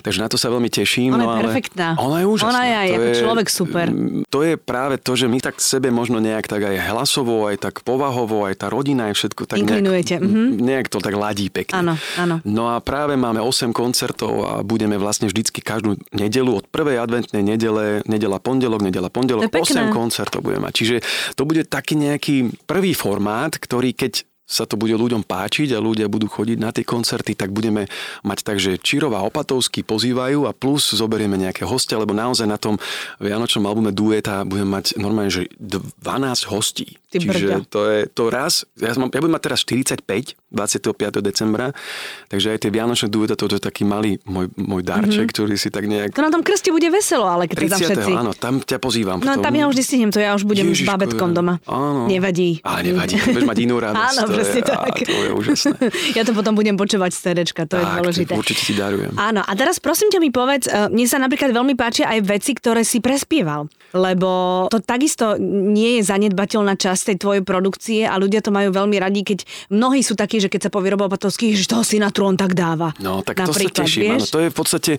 takže 0.02 0.26
na 0.26 0.28
to 0.28 0.42
sa 0.42 0.50
veľmi 0.50 0.74
teším. 0.74 1.14
Ona 1.14 1.22
no, 1.22 1.26
je 1.26 1.30
ale 1.30 1.44
perfektná. 1.46 1.88
Ona 2.02 2.18
je 2.18 2.26
úžasná. 2.26 2.50
Ona 2.50 2.64
je 2.66 2.74
aj 2.74 2.88
To 2.90 2.96
ako 2.98 3.12
človek 3.22 3.48
super. 3.54 3.86
mm, 3.94 4.22
To 4.34 4.40
je 4.42 4.54
práve 4.58 4.96
to, 4.98 5.12
že 5.14 5.30
my 5.30 5.38
tak 5.38 5.62
sebe 5.62 5.94
možno 5.94 6.18
nejak 6.18 6.50
tak 6.50 6.66
aj 6.66 6.82
hlasovo, 6.82 7.46
aj 7.46 7.62
tak 7.62 7.86
povahovo, 7.86 8.50
aj 8.50 8.66
tá 8.66 8.68
rodina, 8.74 9.14
aj 9.14 9.22
všetko 9.22 9.46
tak 9.46 9.62
Inklinujete, 9.62 10.18
nejak, 10.18 10.26
mhm. 10.26 10.46
nejak 10.66 10.88
to 10.90 10.98
tak 10.98 11.14
ladí 11.14 11.54
pekne. 11.54 11.78
Áno, 11.78 11.94
áno. 12.18 12.42
No 12.42 12.74
a 12.74 12.82
práve 12.82 13.14
máme 13.14 13.38
8 13.38 13.70
koncertov 13.70 14.34
a 14.50 14.66
budeme 14.66 14.98
vlastne 14.98 15.30
vždycky 15.30 15.62
každú 15.62 16.02
nedelu 16.10 16.50
od 16.58 16.66
prvej 16.74 16.98
adventnej 16.98 17.46
nedele, 17.46 18.02
nedela 18.10 18.42
pondelok, 18.42 18.82
nedela 18.82 19.14
pondelok, 19.14 19.46
je. 19.46 19.75
8 19.76 19.92
koncertov 19.92 20.46
budeme 20.46 20.72
mať. 20.72 20.74
Čiže 20.74 20.96
to 21.36 21.44
bude 21.44 21.68
taký 21.68 22.00
nejaký 22.00 22.56
prvý 22.64 22.96
formát, 22.96 23.52
ktorý 23.52 23.92
keď 23.92 24.24
sa 24.46 24.70
to 24.70 24.78
bude 24.78 24.94
ľuďom 24.94 25.26
páčiť 25.26 25.74
a 25.74 25.82
ľudia 25.82 26.06
budú 26.06 26.30
chodiť 26.30 26.58
na 26.62 26.70
tie 26.70 26.86
koncerty, 26.86 27.34
tak 27.34 27.50
budeme 27.50 27.90
mať 28.22 28.40
tak, 28.46 28.62
že 28.62 28.78
Čírova 28.78 29.26
a 29.26 29.26
Opatovský 29.26 29.82
pozývajú 29.82 30.46
a 30.46 30.54
plus 30.54 30.94
zoberieme 30.94 31.34
nejaké 31.34 31.66
hostia, 31.66 31.98
lebo 31.98 32.14
naozaj 32.14 32.46
na 32.46 32.62
tom 32.62 32.78
Vianočnom 33.18 33.66
albume 33.66 33.90
Dueta 33.90 34.46
budeme 34.46 34.78
mať 34.78 35.02
normálne, 35.02 35.34
že 35.34 35.50
12 35.58 36.54
hostí. 36.54 37.02
Ty 37.16 37.24
Čiže 37.24 37.32
brďo. 37.32 37.58
to 37.72 37.82
je 37.88 38.00
to 38.12 38.24
raz, 38.28 38.68
ja, 38.76 38.92
mám, 39.00 39.08
ja 39.08 39.20
budem 39.24 39.36
mať 39.40 39.44
teraz 39.48 39.60
45, 39.64 40.36
25. 40.52 41.24
decembra, 41.24 41.72
takže 42.28 42.52
aj 42.52 42.60
tie 42.68 42.70
Vianočné 42.76 43.08
dueta, 43.08 43.40
to 43.40 43.48
je 43.48 43.64
taký 43.64 43.88
malý 43.88 44.20
môj, 44.28 44.52
môj 44.60 44.84
darček, 44.84 45.32
mm-hmm. 45.32 45.36
ktorý 45.36 45.56
si 45.56 45.72
tak 45.72 45.88
nejak... 45.88 46.12
To 46.12 46.20
na 46.20 46.32
tom 46.32 46.44
krste 46.44 46.76
bude 46.76 46.92
veselo, 46.92 47.24
ale 47.24 47.48
keď 47.48 47.56
sa 47.56 47.64
tam 47.72 47.80
30. 47.80 47.88
všetci... 47.88 48.12
áno, 48.20 48.32
tam 48.36 48.54
ťa 48.60 48.78
pozývam. 48.84 49.24
No 49.24 49.40
potom. 49.40 49.48
tam 49.48 49.54
ja 49.56 49.66
už 49.72 49.76
nestihnem 49.80 50.12
to, 50.12 50.20
ja 50.20 50.36
už 50.36 50.44
budem 50.44 50.68
s 50.76 50.84
Ježiško, 50.84 50.92
babetkom 50.92 51.30
ja. 51.32 51.36
doma. 51.40 51.54
Áno. 51.64 52.12
Nevadí. 52.12 52.60
Ale 52.68 52.92
nevadí, 52.92 53.16
budeš 53.16 53.48
mať 53.48 53.60
inú 53.64 53.76
radosť. 53.80 54.04
Áno, 54.12 54.22
presne 54.28 54.60
je, 54.60 54.68
tak. 54.68 54.80
A 54.84 55.06
to 55.08 55.24
je 55.24 55.32
úžasné. 55.32 55.78
ja 56.20 56.24
to 56.28 56.32
potom 56.36 56.54
budem 56.54 56.76
počúvať 56.76 57.12
z 57.16 57.20
CDčka, 57.32 57.64
to 57.64 57.80
je 57.80 57.86
Tak, 57.86 57.96
dôležité. 58.04 58.34
to 58.36 58.42
určite 58.44 58.62
ti 58.68 58.74
darujem. 58.76 59.12
Áno, 59.16 59.42
a 59.42 59.52
teraz 59.56 59.80
prosím 59.80 60.12
ťa 60.12 60.20
mi 60.20 60.30
povedz, 60.36 60.68
e, 60.68 60.92
mne 60.92 61.06
sa 61.08 61.18
napríklad 61.22 61.56
veľmi 61.56 61.80
páčia 61.80 62.12
aj 62.12 62.20
veci, 62.28 62.52
ktoré 62.58 62.84
si 62.84 63.00
prespieval, 63.00 63.72
lebo 63.96 64.66
to 64.68 64.84
takisto 64.84 65.40
nie 65.40 66.00
je 66.00 66.02
zanedbateľná 66.04 66.76
časť 66.76 67.05
tej 67.06 67.18
tvojej 67.22 67.44
produkcie 67.46 68.04
a 68.10 68.18
ľudia 68.18 68.42
to 68.42 68.50
majú 68.50 68.74
veľmi 68.74 68.98
radi, 68.98 69.22
keď 69.22 69.46
mnohí 69.70 70.02
sú 70.02 70.18
takí, 70.18 70.42
že 70.42 70.50
keď 70.50 70.68
sa 70.68 70.72
povie 70.74 70.92
Robo 70.92 71.06
Opatovský, 71.06 71.54
že 71.54 71.70
toho 71.70 71.86
si 71.86 72.02
na 72.02 72.10
trón 72.10 72.34
tak 72.36 72.58
dáva. 72.58 72.92
No, 72.98 73.22
tak 73.22 73.46
to 73.46 73.54
sa 73.54 73.70
teším. 73.70 74.18
Áno, 74.18 74.26
to 74.26 74.42
je 74.42 74.50
v 74.50 74.56
podstate 74.56 74.92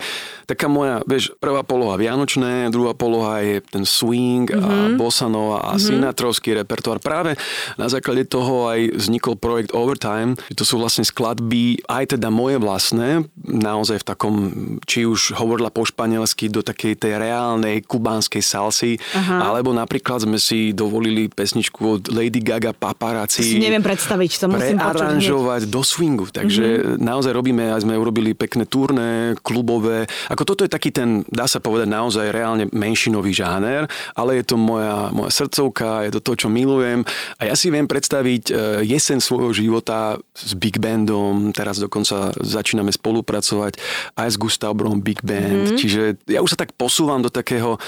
taká 0.47 0.71
moja, 0.71 1.03
vieš, 1.05 1.35
prvá 1.43 1.67
poloha 1.67 1.99
Vianočné, 1.99 2.71
druhá 2.71 2.95
poloha 2.95 3.43
je 3.43 3.59
ten 3.67 3.83
swing 3.83 4.47
mm-hmm. 4.47 4.63
a 4.63 4.71
Mhm. 4.87 4.97
bossa 5.01 5.27
nova 5.27 5.59
a 5.67 5.75
mm-hmm. 5.75 5.87
sinatrovský 5.99 6.55
repertoár. 6.55 7.03
Práve 7.03 7.35
na 7.75 7.91
základe 7.91 8.29
toho 8.29 8.71
aj 8.71 8.95
vznikol 8.95 9.35
projekt 9.35 9.75
Overtime. 9.75 10.39
To 10.55 10.63
sú 10.63 10.79
vlastne 10.79 11.03
skladby, 11.03 11.83
aj 11.91 12.17
teda 12.17 12.31
moje 12.31 12.63
vlastné, 12.63 13.27
naozaj 13.43 14.03
v 14.03 14.07
takom, 14.07 14.35
či 14.87 15.05
už 15.09 15.35
hovorila 15.35 15.73
po 15.73 15.83
španielsky 15.83 16.47
do 16.47 16.63
takej 16.63 16.95
tej 16.97 17.19
reálnej 17.19 17.83
kubánskej 17.83 18.43
salsy, 18.43 19.03
Aha. 19.17 19.51
alebo 19.51 19.75
napríklad 19.75 20.23
sme 20.23 20.39
si 20.39 20.71
dovolili 20.71 21.27
pesničku 21.27 21.96
Lady 22.01 22.41
Gaga 22.45 22.73
Paparazzi 22.77 23.43
si 23.43 23.63
neviem 23.63 23.83
predstaviť, 23.83 24.31
to 24.43 24.47
musím 24.53 24.77
prearanžovať 24.77 25.61
do 25.71 25.81
swingu. 25.81 26.27
Takže 26.29 26.65
mm-hmm. 26.65 26.97
naozaj 27.01 27.33
robíme, 27.33 27.73
aj 27.73 27.83
sme 27.87 27.97
urobili 27.97 28.37
pekné 28.37 28.69
turné, 28.69 29.35
klubové. 29.41 30.07
Ako 30.29 30.43
toto 30.45 30.63
je 30.67 30.71
taký 30.71 30.93
ten, 30.93 31.23
dá 31.29 31.47
sa 31.49 31.63
povedať, 31.63 31.89
naozaj 31.89 32.31
reálne 32.31 32.69
menšinový 32.71 33.33
žáner, 33.33 33.89
ale 34.13 34.43
je 34.43 34.45
to 34.45 34.57
moja, 34.59 35.11
moja 35.15 35.31
srdcovka, 35.33 36.07
je 36.09 36.13
to 36.19 36.21
to, 36.21 36.33
čo 36.47 36.49
milujem. 36.51 37.07
A 37.41 37.49
ja 37.49 37.55
si 37.55 37.73
viem 37.73 37.87
predstaviť 37.87 38.43
e, 38.49 38.53
jesen 38.85 39.23
svojho 39.23 39.55
života 39.55 40.19
s 40.35 40.53
Big 40.59 40.77
Bandom, 40.83 41.55
teraz 41.55 41.79
dokonca 41.79 42.35
začíname 42.37 42.91
spolupracovať 42.91 43.79
aj 44.19 44.29
s 44.29 44.37
Gustav 44.37 44.75
Brom 44.77 45.01
Big 45.01 45.23
Band, 45.23 45.73
mm-hmm. 45.73 45.79
čiže 45.79 46.03
ja 46.29 46.41
už 46.43 46.57
sa 46.57 46.67
tak 46.67 46.75
posúvam 46.75 47.23
do 47.23 47.31
takého 47.33 47.79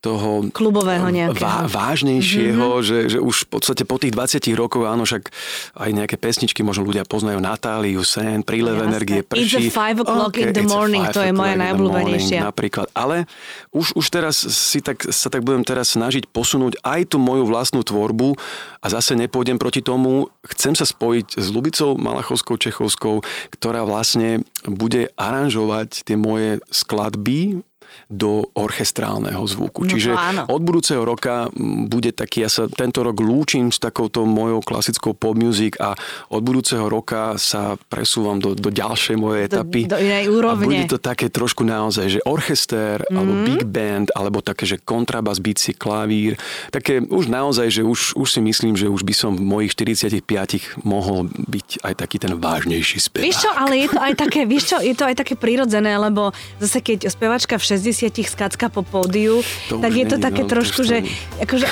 toho 0.00 0.46
klubového 0.54 1.08
nejakého. 1.10 1.42
Vá, 1.42 1.66
vážnejšieho, 1.66 2.78
mm-hmm. 2.78 2.86
že, 2.86 2.98
že 3.16 3.18
už 3.18 3.50
podstate 3.56 3.88
po 3.88 3.96
tých 3.96 4.12
20 4.12 4.52
rokoch, 4.52 4.84
áno, 4.84 5.08
však 5.08 5.32
aj 5.80 5.90
nejaké 5.96 6.16
pesničky 6.20 6.60
možno 6.60 6.84
ľudia 6.84 7.08
poznajú 7.08 7.40
Natáliu, 7.40 8.04
Sen, 8.04 8.44
Prílev 8.44 8.84
energie, 8.84 9.24
prší. 9.24 9.72
It's 9.72 9.72
a 9.72 9.72
five 9.72 9.98
o'clock 10.04 10.36
okay, 10.36 10.48
in 10.48 10.54
the 10.54 10.68
morning, 10.68 11.02
to 11.08 11.24
je 11.24 11.32
moja 11.32 11.56
najobľúbenejšia. 11.56 12.44
Napríklad, 12.44 12.92
ale 12.92 13.24
už, 13.72 13.96
už 13.96 14.06
teraz 14.12 14.36
si 14.36 14.84
tak, 14.84 15.08
sa 15.08 15.32
tak 15.32 15.40
budem 15.40 15.64
teraz 15.64 15.96
snažiť 15.96 16.28
posunúť 16.28 16.76
aj 16.84 17.16
tú 17.16 17.16
moju 17.16 17.48
vlastnú 17.48 17.80
tvorbu 17.80 18.36
a 18.84 18.86
zase 18.92 19.16
nepôjdem 19.16 19.56
proti 19.56 19.80
tomu. 19.80 20.28
Chcem 20.44 20.76
sa 20.76 20.84
spojiť 20.84 21.40
s 21.40 21.46
Lubicou 21.48 21.96
Malachovskou 21.96 22.60
Čechovskou, 22.60 23.24
ktorá 23.56 23.88
vlastne 23.88 24.44
bude 24.68 25.08
aranžovať 25.16 26.04
tie 26.04 26.14
moje 26.18 26.60
skladby 26.68 27.64
do 28.06 28.46
orchestrálneho 28.54 29.42
zvuku. 29.46 29.86
No 29.86 29.90
Čiže 29.90 30.10
áno. 30.14 30.42
od 30.46 30.62
budúceho 30.62 31.02
roka 31.02 31.50
bude 31.86 32.14
taký, 32.14 32.46
ja 32.46 32.50
sa 32.50 32.70
tento 32.70 33.02
rok 33.02 33.18
lúčim 33.18 33.74
s 33.74 33.82
takouto 33.82 34.22
mojou 34.26 34.62
klasickou 34.62 35.14
pop 35.14 35.34
music 35.34 35.78
a 35.82 35.98
od 36.30 36.42
budúceho 36.42 36.86
roka 36.86 37.34
sa 37.36 37.74
presúvam 37.90 38.38
do, 38.38 38.54
do 38.54 38.70
ďalšej 38.70 39.16
mojej 39.18 39.42
etapy. 39.50 39.80
Do, 39.90 39.96
do 39.96 40.02
inej 40.02 40.24
úrovne. 40.30 40.64
A 40.64 40.68
bude 40.68 40.86
to 40.86 40.98
také 41.02 41.26
trošku 41.28 41.66
naozaj, 41.66 42.06
že 42.08 42.20
orchester, 42.24 43.02
mm-hmm. 43.02 43.16
alebo 43.16 43.32
big 43.44 43.62
band, 43.66 44.08
alebo 44.14 44.38
také, 44.40 44.64
že 44.64 44.76
kontrabas, 44.80 45.42
bici, 45.42 45.74
klavír. 45.74 46.38
Také 46.70 47.02
už 47.02 47.26
naozaj, 47.26 47.68
že 47.70 47.82
už, 47.82 48.16
už 48.16 48.28
si 48.28 48.40
myslím, 48.42 48.74
že 48.78 48.86
už 48.86 49.02
by 49.02 49.14
som 49.14 49.32
v 49.34 49.44
mojich 49.44 49.72
45 49.74 50.86
mohol 50.86 51.28
byť 51.30 51.82
aj 51.82 51.94
taký 51.98 52.16
ten 52.22 52.32
vážnejší 52.38 52.98
spevák. 52.98 53.26
Vieš 53.26 53.38
čo, 53.46 53.50
ale 53.52 53.74
je 53.82 53.88
to 53.90 54.00
aj 54.00 54.12
také, 54.14 54.40
vieš 54.48 54.64
čo, 54.74 54.76
je 54.80 54.94
to 54.94 55.04
aj 55.04 55.14
také 55.18 55.34
prirodzené, 55.38 55.98
lebo 55.98 56.30
zase 56.62 56.80
keď 56.80 57.10
spevačka 57.10 57.58
v 57.58 57.64
60 57.64 57.85
60 57.92 58.26
skacka 58.26 58.66
po 58.70 58.86
pódiu, 58.86 59.42
to 59.70 59.78
tak 59.82 59.92
je 59.94 60.06
to 60.06 60.16
také 60.16 60.42
no, 60.42 60.50
trošku, 60.50 60.82
že 60.82 61.02
akože 61.42 61.66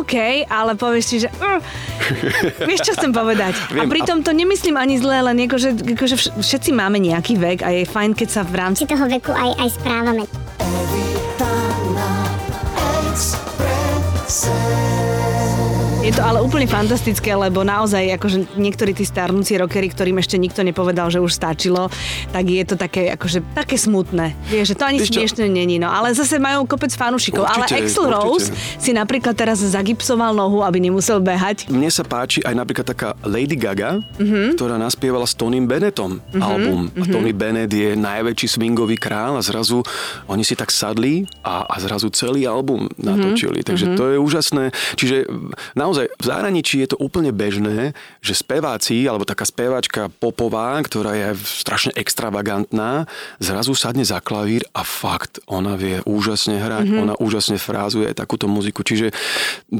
OK, 0.00 0.46
ale 0.46 0.74
povieš 0.78 1.04
si, 1.04 1.16
že 1.22 1.28
uh, 1.30 1.58
vieš, 2.66 2.86
čo 2.86 2.92
chcem 2.94 3.10
povedať. 3.10 3.58
Viem, 3.74 3.82
a 3.82 3.90
pritom 3.90 4.22
to 4.22 4.30
nemyslím 4.30 4.78
ani 4.78 5.02
zle, 5.02 5.20
len 5.26 5.36
akože, 5.44 5.82
akože 5.98 6.16
všetci 6.38 6.70
máme 6.70 7.02
nejaký 7.02 7.34
vek 7.36 7.58
a 7.66 7.68
je 7.74 7.84
fajn, 7.84 8.14
keď 8.14 8.28
sa 8.30 8.42
v 8.46 8.54
rámci 8.54 8.86
toho 8.86 9.04
veku 9.10 9.34
aj, 9.34 9.50
aj 9.58 9.68
správame. 9.74 10.29
Je 16.10 16.18
to 16.18 16.26
ale 16.26 16.42
úplne 16.42 16.66
fantastické, 16.66 17.38
lebo 17.38 17.62
naozaj 17.62 18.18
akože 18.18 18.58
niektorí 18.58 18.98
tí 18.98 19.06
starnúci 19.06 19.54
rockery, 19.54 19.94
ktorým 19.94 20.18
ešte 20.18 20.42
nikto 20.42 20.66
nepovedal, 20.66 21.06
že 21.06 21.22
už 21.22 21.30
stačilo, 21.30 21.86
tak 22.34 22.50
je 22.50 22.66
to 22.66 22.74
také, 22.74 23.14
akože, 23.14 23.46
také 23.54 23.78
smutné. 23.78 24.34
Vieš, 24.50 24.74
že 24.74 24.76
to 24.82 24.90
ani 24.90 24.98
smiešne 24.98 25.46
není, 25.46 25.78
no. 25.78 25.86
Ale 25.86 26.10
zase 26.10 26.42
majú 26.42 26.66
kopec 26.66 26.90
fanúšikov. 26.98 27.46
Určite, 27.46 27.78
ale 27.78 27.86
Axel 27.86 28.06
Rose 28.10 28.50
si 28.82 28.90
napríklad 28.90 29.38
teraz 29.38 29.62
zagipsoval 29.62 30.34
nohu, 30.34 30.66
aby 30.66 30.82
nemusel 30.82 31.22
behať. 31.22 31.70
Mne 31.70 31.86
sa 31.94 32.02
páči 32.02 32.42
aj 32.42 32.58
napríklad 32.58 32.90
taká 32.90 33.14
Lady 33.22 33.54
Gaga, 33.54 34.02
mm-hmm. 34.02 34.58
ktorá 34.58 34.82
naspievala 34.82 35.30
s 35.30 35.38
Tonym 35.38 35.70
Bennettom 35.70 36.18
mm-hmm. 36.18 36.42
album. 36.42 36.90
A 36.90 37.06
mhm. 37.06 37.12
Tony 37.14 37.30
Bennett 37.30 37.70
je 37.70 37.94
najväčší 37.94 38.58
swingový 38.58 38.98
král 38.98 39.38
a 39.38 39.42
zrazu 39.46 39.86
oni 40.26 40.42
si 40.42 40.58
tak 40.58 40.74
sadli 40.74 41.22
a, 41.46 41.70
a 41.70 41.78
zrazu 41.78 42.10
celý 42.10 42.50
album 42.50 42.90
natočili. 42.98 43.62
Mm-hmm. 43.62 43.68
Takže 43.70 43.84
mm-hmm. 43.86 44.00
to 44.02 44.04
je 44.10 44.16
úžasné. 44.18 44.64
Čiže 44.98 45.16
na 45.78 45.86
naozaj 46.00 46.16
v 46.16 46.24
zahraničí 46.24 46.76
je 46.80 46.88
to 46.96 46.98
úplne 47.00 47.30
bežné, 47.32 47.92
že 48.24 48.32
speváci, 48.32 49.04
alebo 49.04 49.28
taká 49.28 49.44
speváčka 49.44 50.08
popová, 50.08 50.80
ktorá 50.80 51.12
je 51.12 51.28
strašne 51.44 51.92
extravagantná, 51.92 53.04
zrazu 53.36 53.76
sadne 53.76 54.04
za 54.06 54.24
klavír 54.24 54.64
a 54.72 54.80
fakt, 54.80 55.44
ona 55.44 55.76
vie 55.76 56.00
úžasne 56.08 56.56
hrať, 56.56 56.86
mm-hmm. 56.88 57.04
ona 57.04 57.14
úžasne 57.20 57.60
frázuje 57.60 58.16
takúto 58.16 58.48
muziku. 58.48 58.80
Čiže 58.80 59.12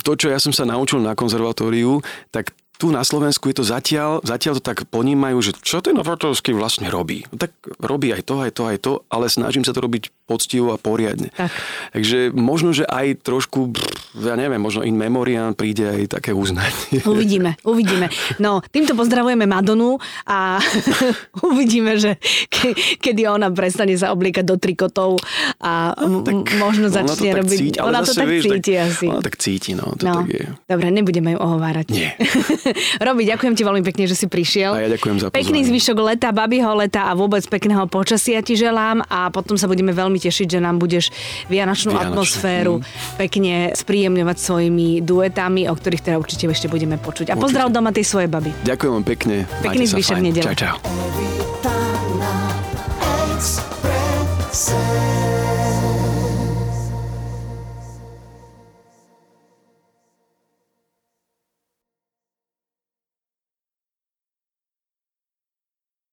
to, 0.04 0.12
čo 0.16 0.28
ja 0.28 0.36
som 0.36 0.52
sa 0.52 0.68
naučil 0.68 1.00
na 1.00 1.16
konzervatóriu, 1.16 2.04
tak 2.28 2.52
tu 2.80 2.88
na 2.88 3.04
Slovensku 3.04 3.52
je 3.52 3.60
to 3.60 3.64
zatiaľ, 3.68 4.24
zatiaľ 4.24 4.56
to 4.56 4.64
tak 4.64 4.88
ponímajú, 4.88 5.36
že 5.44 5.52
čo 5.60 5.84
ten 5.84 5.92
Novatovský 5.92 6.56
vlastne 6.56 6.88
robí. 6.88 7.28
No 7.28 7.36
tak 7.36 7.52
robí 7.76 8.08
aj 8.08 8.24
to, 8.24 8.40
aj 8.40 8.50
to, 8.56 8.62
aj 8.64 8.78
to, 8.80 8.92
ale 9.12 9.28
snažím 9.28 9.68
sa 9.68 9.76
to 9.76 9.84
robiť 9.84 10.08
poctivo 10.24 10.72
a 10.72 10.80
poriadne. 10.80 11.28
Tak. 11.36 11.52
Takže 11.92 12.32
možno, 12.32 12.72
že 12.72 12.88
aj 12.88 13.20
trošku, 13.20 13.76
ja 14.16 14.32
neviem, 14.40 14.56
možno 14.56 14.80
in 14.80 14.96
memoriam 14.96 15.52
príde 15.52 15.84
aj 15.84 16.16
také 16.16 16.32
uznanie. 16.32 17.04
Uvidíme, 17.04 17.60
uvidíme. 17.68 18.08
No, 18.40 18.64
týmto 18.72 18.96
pozdravujeme 18.96 19.44
Madonu 19.44 20.00
a 20.24 20.62
uvidíme, 21.50 22.00
že 22.00 22.16
ke, 22.48 22.72
kedy 22.96 23.28
ona 23.28 23.52
prestane 23.52 23.92
sa 24.00 24.14
obliekať 24.16 24.46
do 24.46 24.56
trikotov 24.56 25.20
a 25.60 25.92
no, 26.00 26.24
tak, 26.24 26.56
možno 26.56 26.88
začne 26.88 27.36
ona 27.36 27.38
robiť... 27.44 27.58
Cíti, 27.60 27.78
ona 27.82 28.00
to 28.00 28.12
tak 28.16 28.26
vieš, 28.30 28.44
cíti 28.48 28.72
tak, 28.72 28.86
asi. 28.88 29.06
Ona 29.10 29.20
tak 29.20 29.36
cíti, 29.36 29.70
no. 29.76 29.86
To 29.98 30.04
no. 30.06 30.14
Tak 30.24 30.28
je. 30.32 30.46
Dobre, 30.64 30.86
nebudeme 30.88 31.34
ju 31.34 31.38
ohovárať. 31.42 31.86
Nie. 31.92 32.14
Robi, 33.06 33.22
ďakujem 33.26 33.54
ti 33.56 33.62
veľmi 33.62 33.82
pekne, 33.84 34.04
že 34.06 34.16
si 34.16 34.26
prišiel. 34.26 34.76
A 34.76 34.86
ja 34.86 34.90
ďakujem 34.90 35.16
za 35.18 35.26
pozvanie. 35.28 35.38
Pekný 35.40 35.60
zvyšok 35.66 35.96
leta, 36.00 36.28
babiho 36.30 36.72
leta 36.76 37.08
a 37.08 37.12
vôbec 37.16 37.42
pekného 37.46 37.84
počasia 37.90 38.40
ti 38.44 38.54
želám 38.54 39.02
a 39.06 39.28
potom 39.32 39.56
sa 39.58 39.66
budeme 39.66 39.90
veľmi 39.90 40.18
tešiť, 40.20 40.46
že 40.46 40.58
nám 40.62 40.78
budeš 40.78 41.12
vianočnú 41.48 41.94
Vianočný. 41.94 42.12
atmosféru 42.12 42.74
mm. 42.80 42.84
pekne 43.18 43.54
spríjemňovať 43.74 44.36
svojimi 44.38 44.88
duetami, 45.02 45.66
o 45.70 45.74
ktorých 45.74 46.02
teda 46.04 46.16
určite 46.20 46.50
ešte 46.50 46.68
budeme 46.68 47.00
počuť. 47.00 47.32
A 47.32 47.38
pozdrav 47.38 47.72
doma 47.72 47.94
tej 47.94 48.04
svojej 48.04 48.28
baby. 48.28 48.50
Ďakujem 48.66 49.02
pekne. 49.06 49.36
Pekný 49.64 49.84
zvyšok 49.88 50.18
nedele. 50.20 50.44
Čau, 50.52 50.76
čau. 50.76 51.39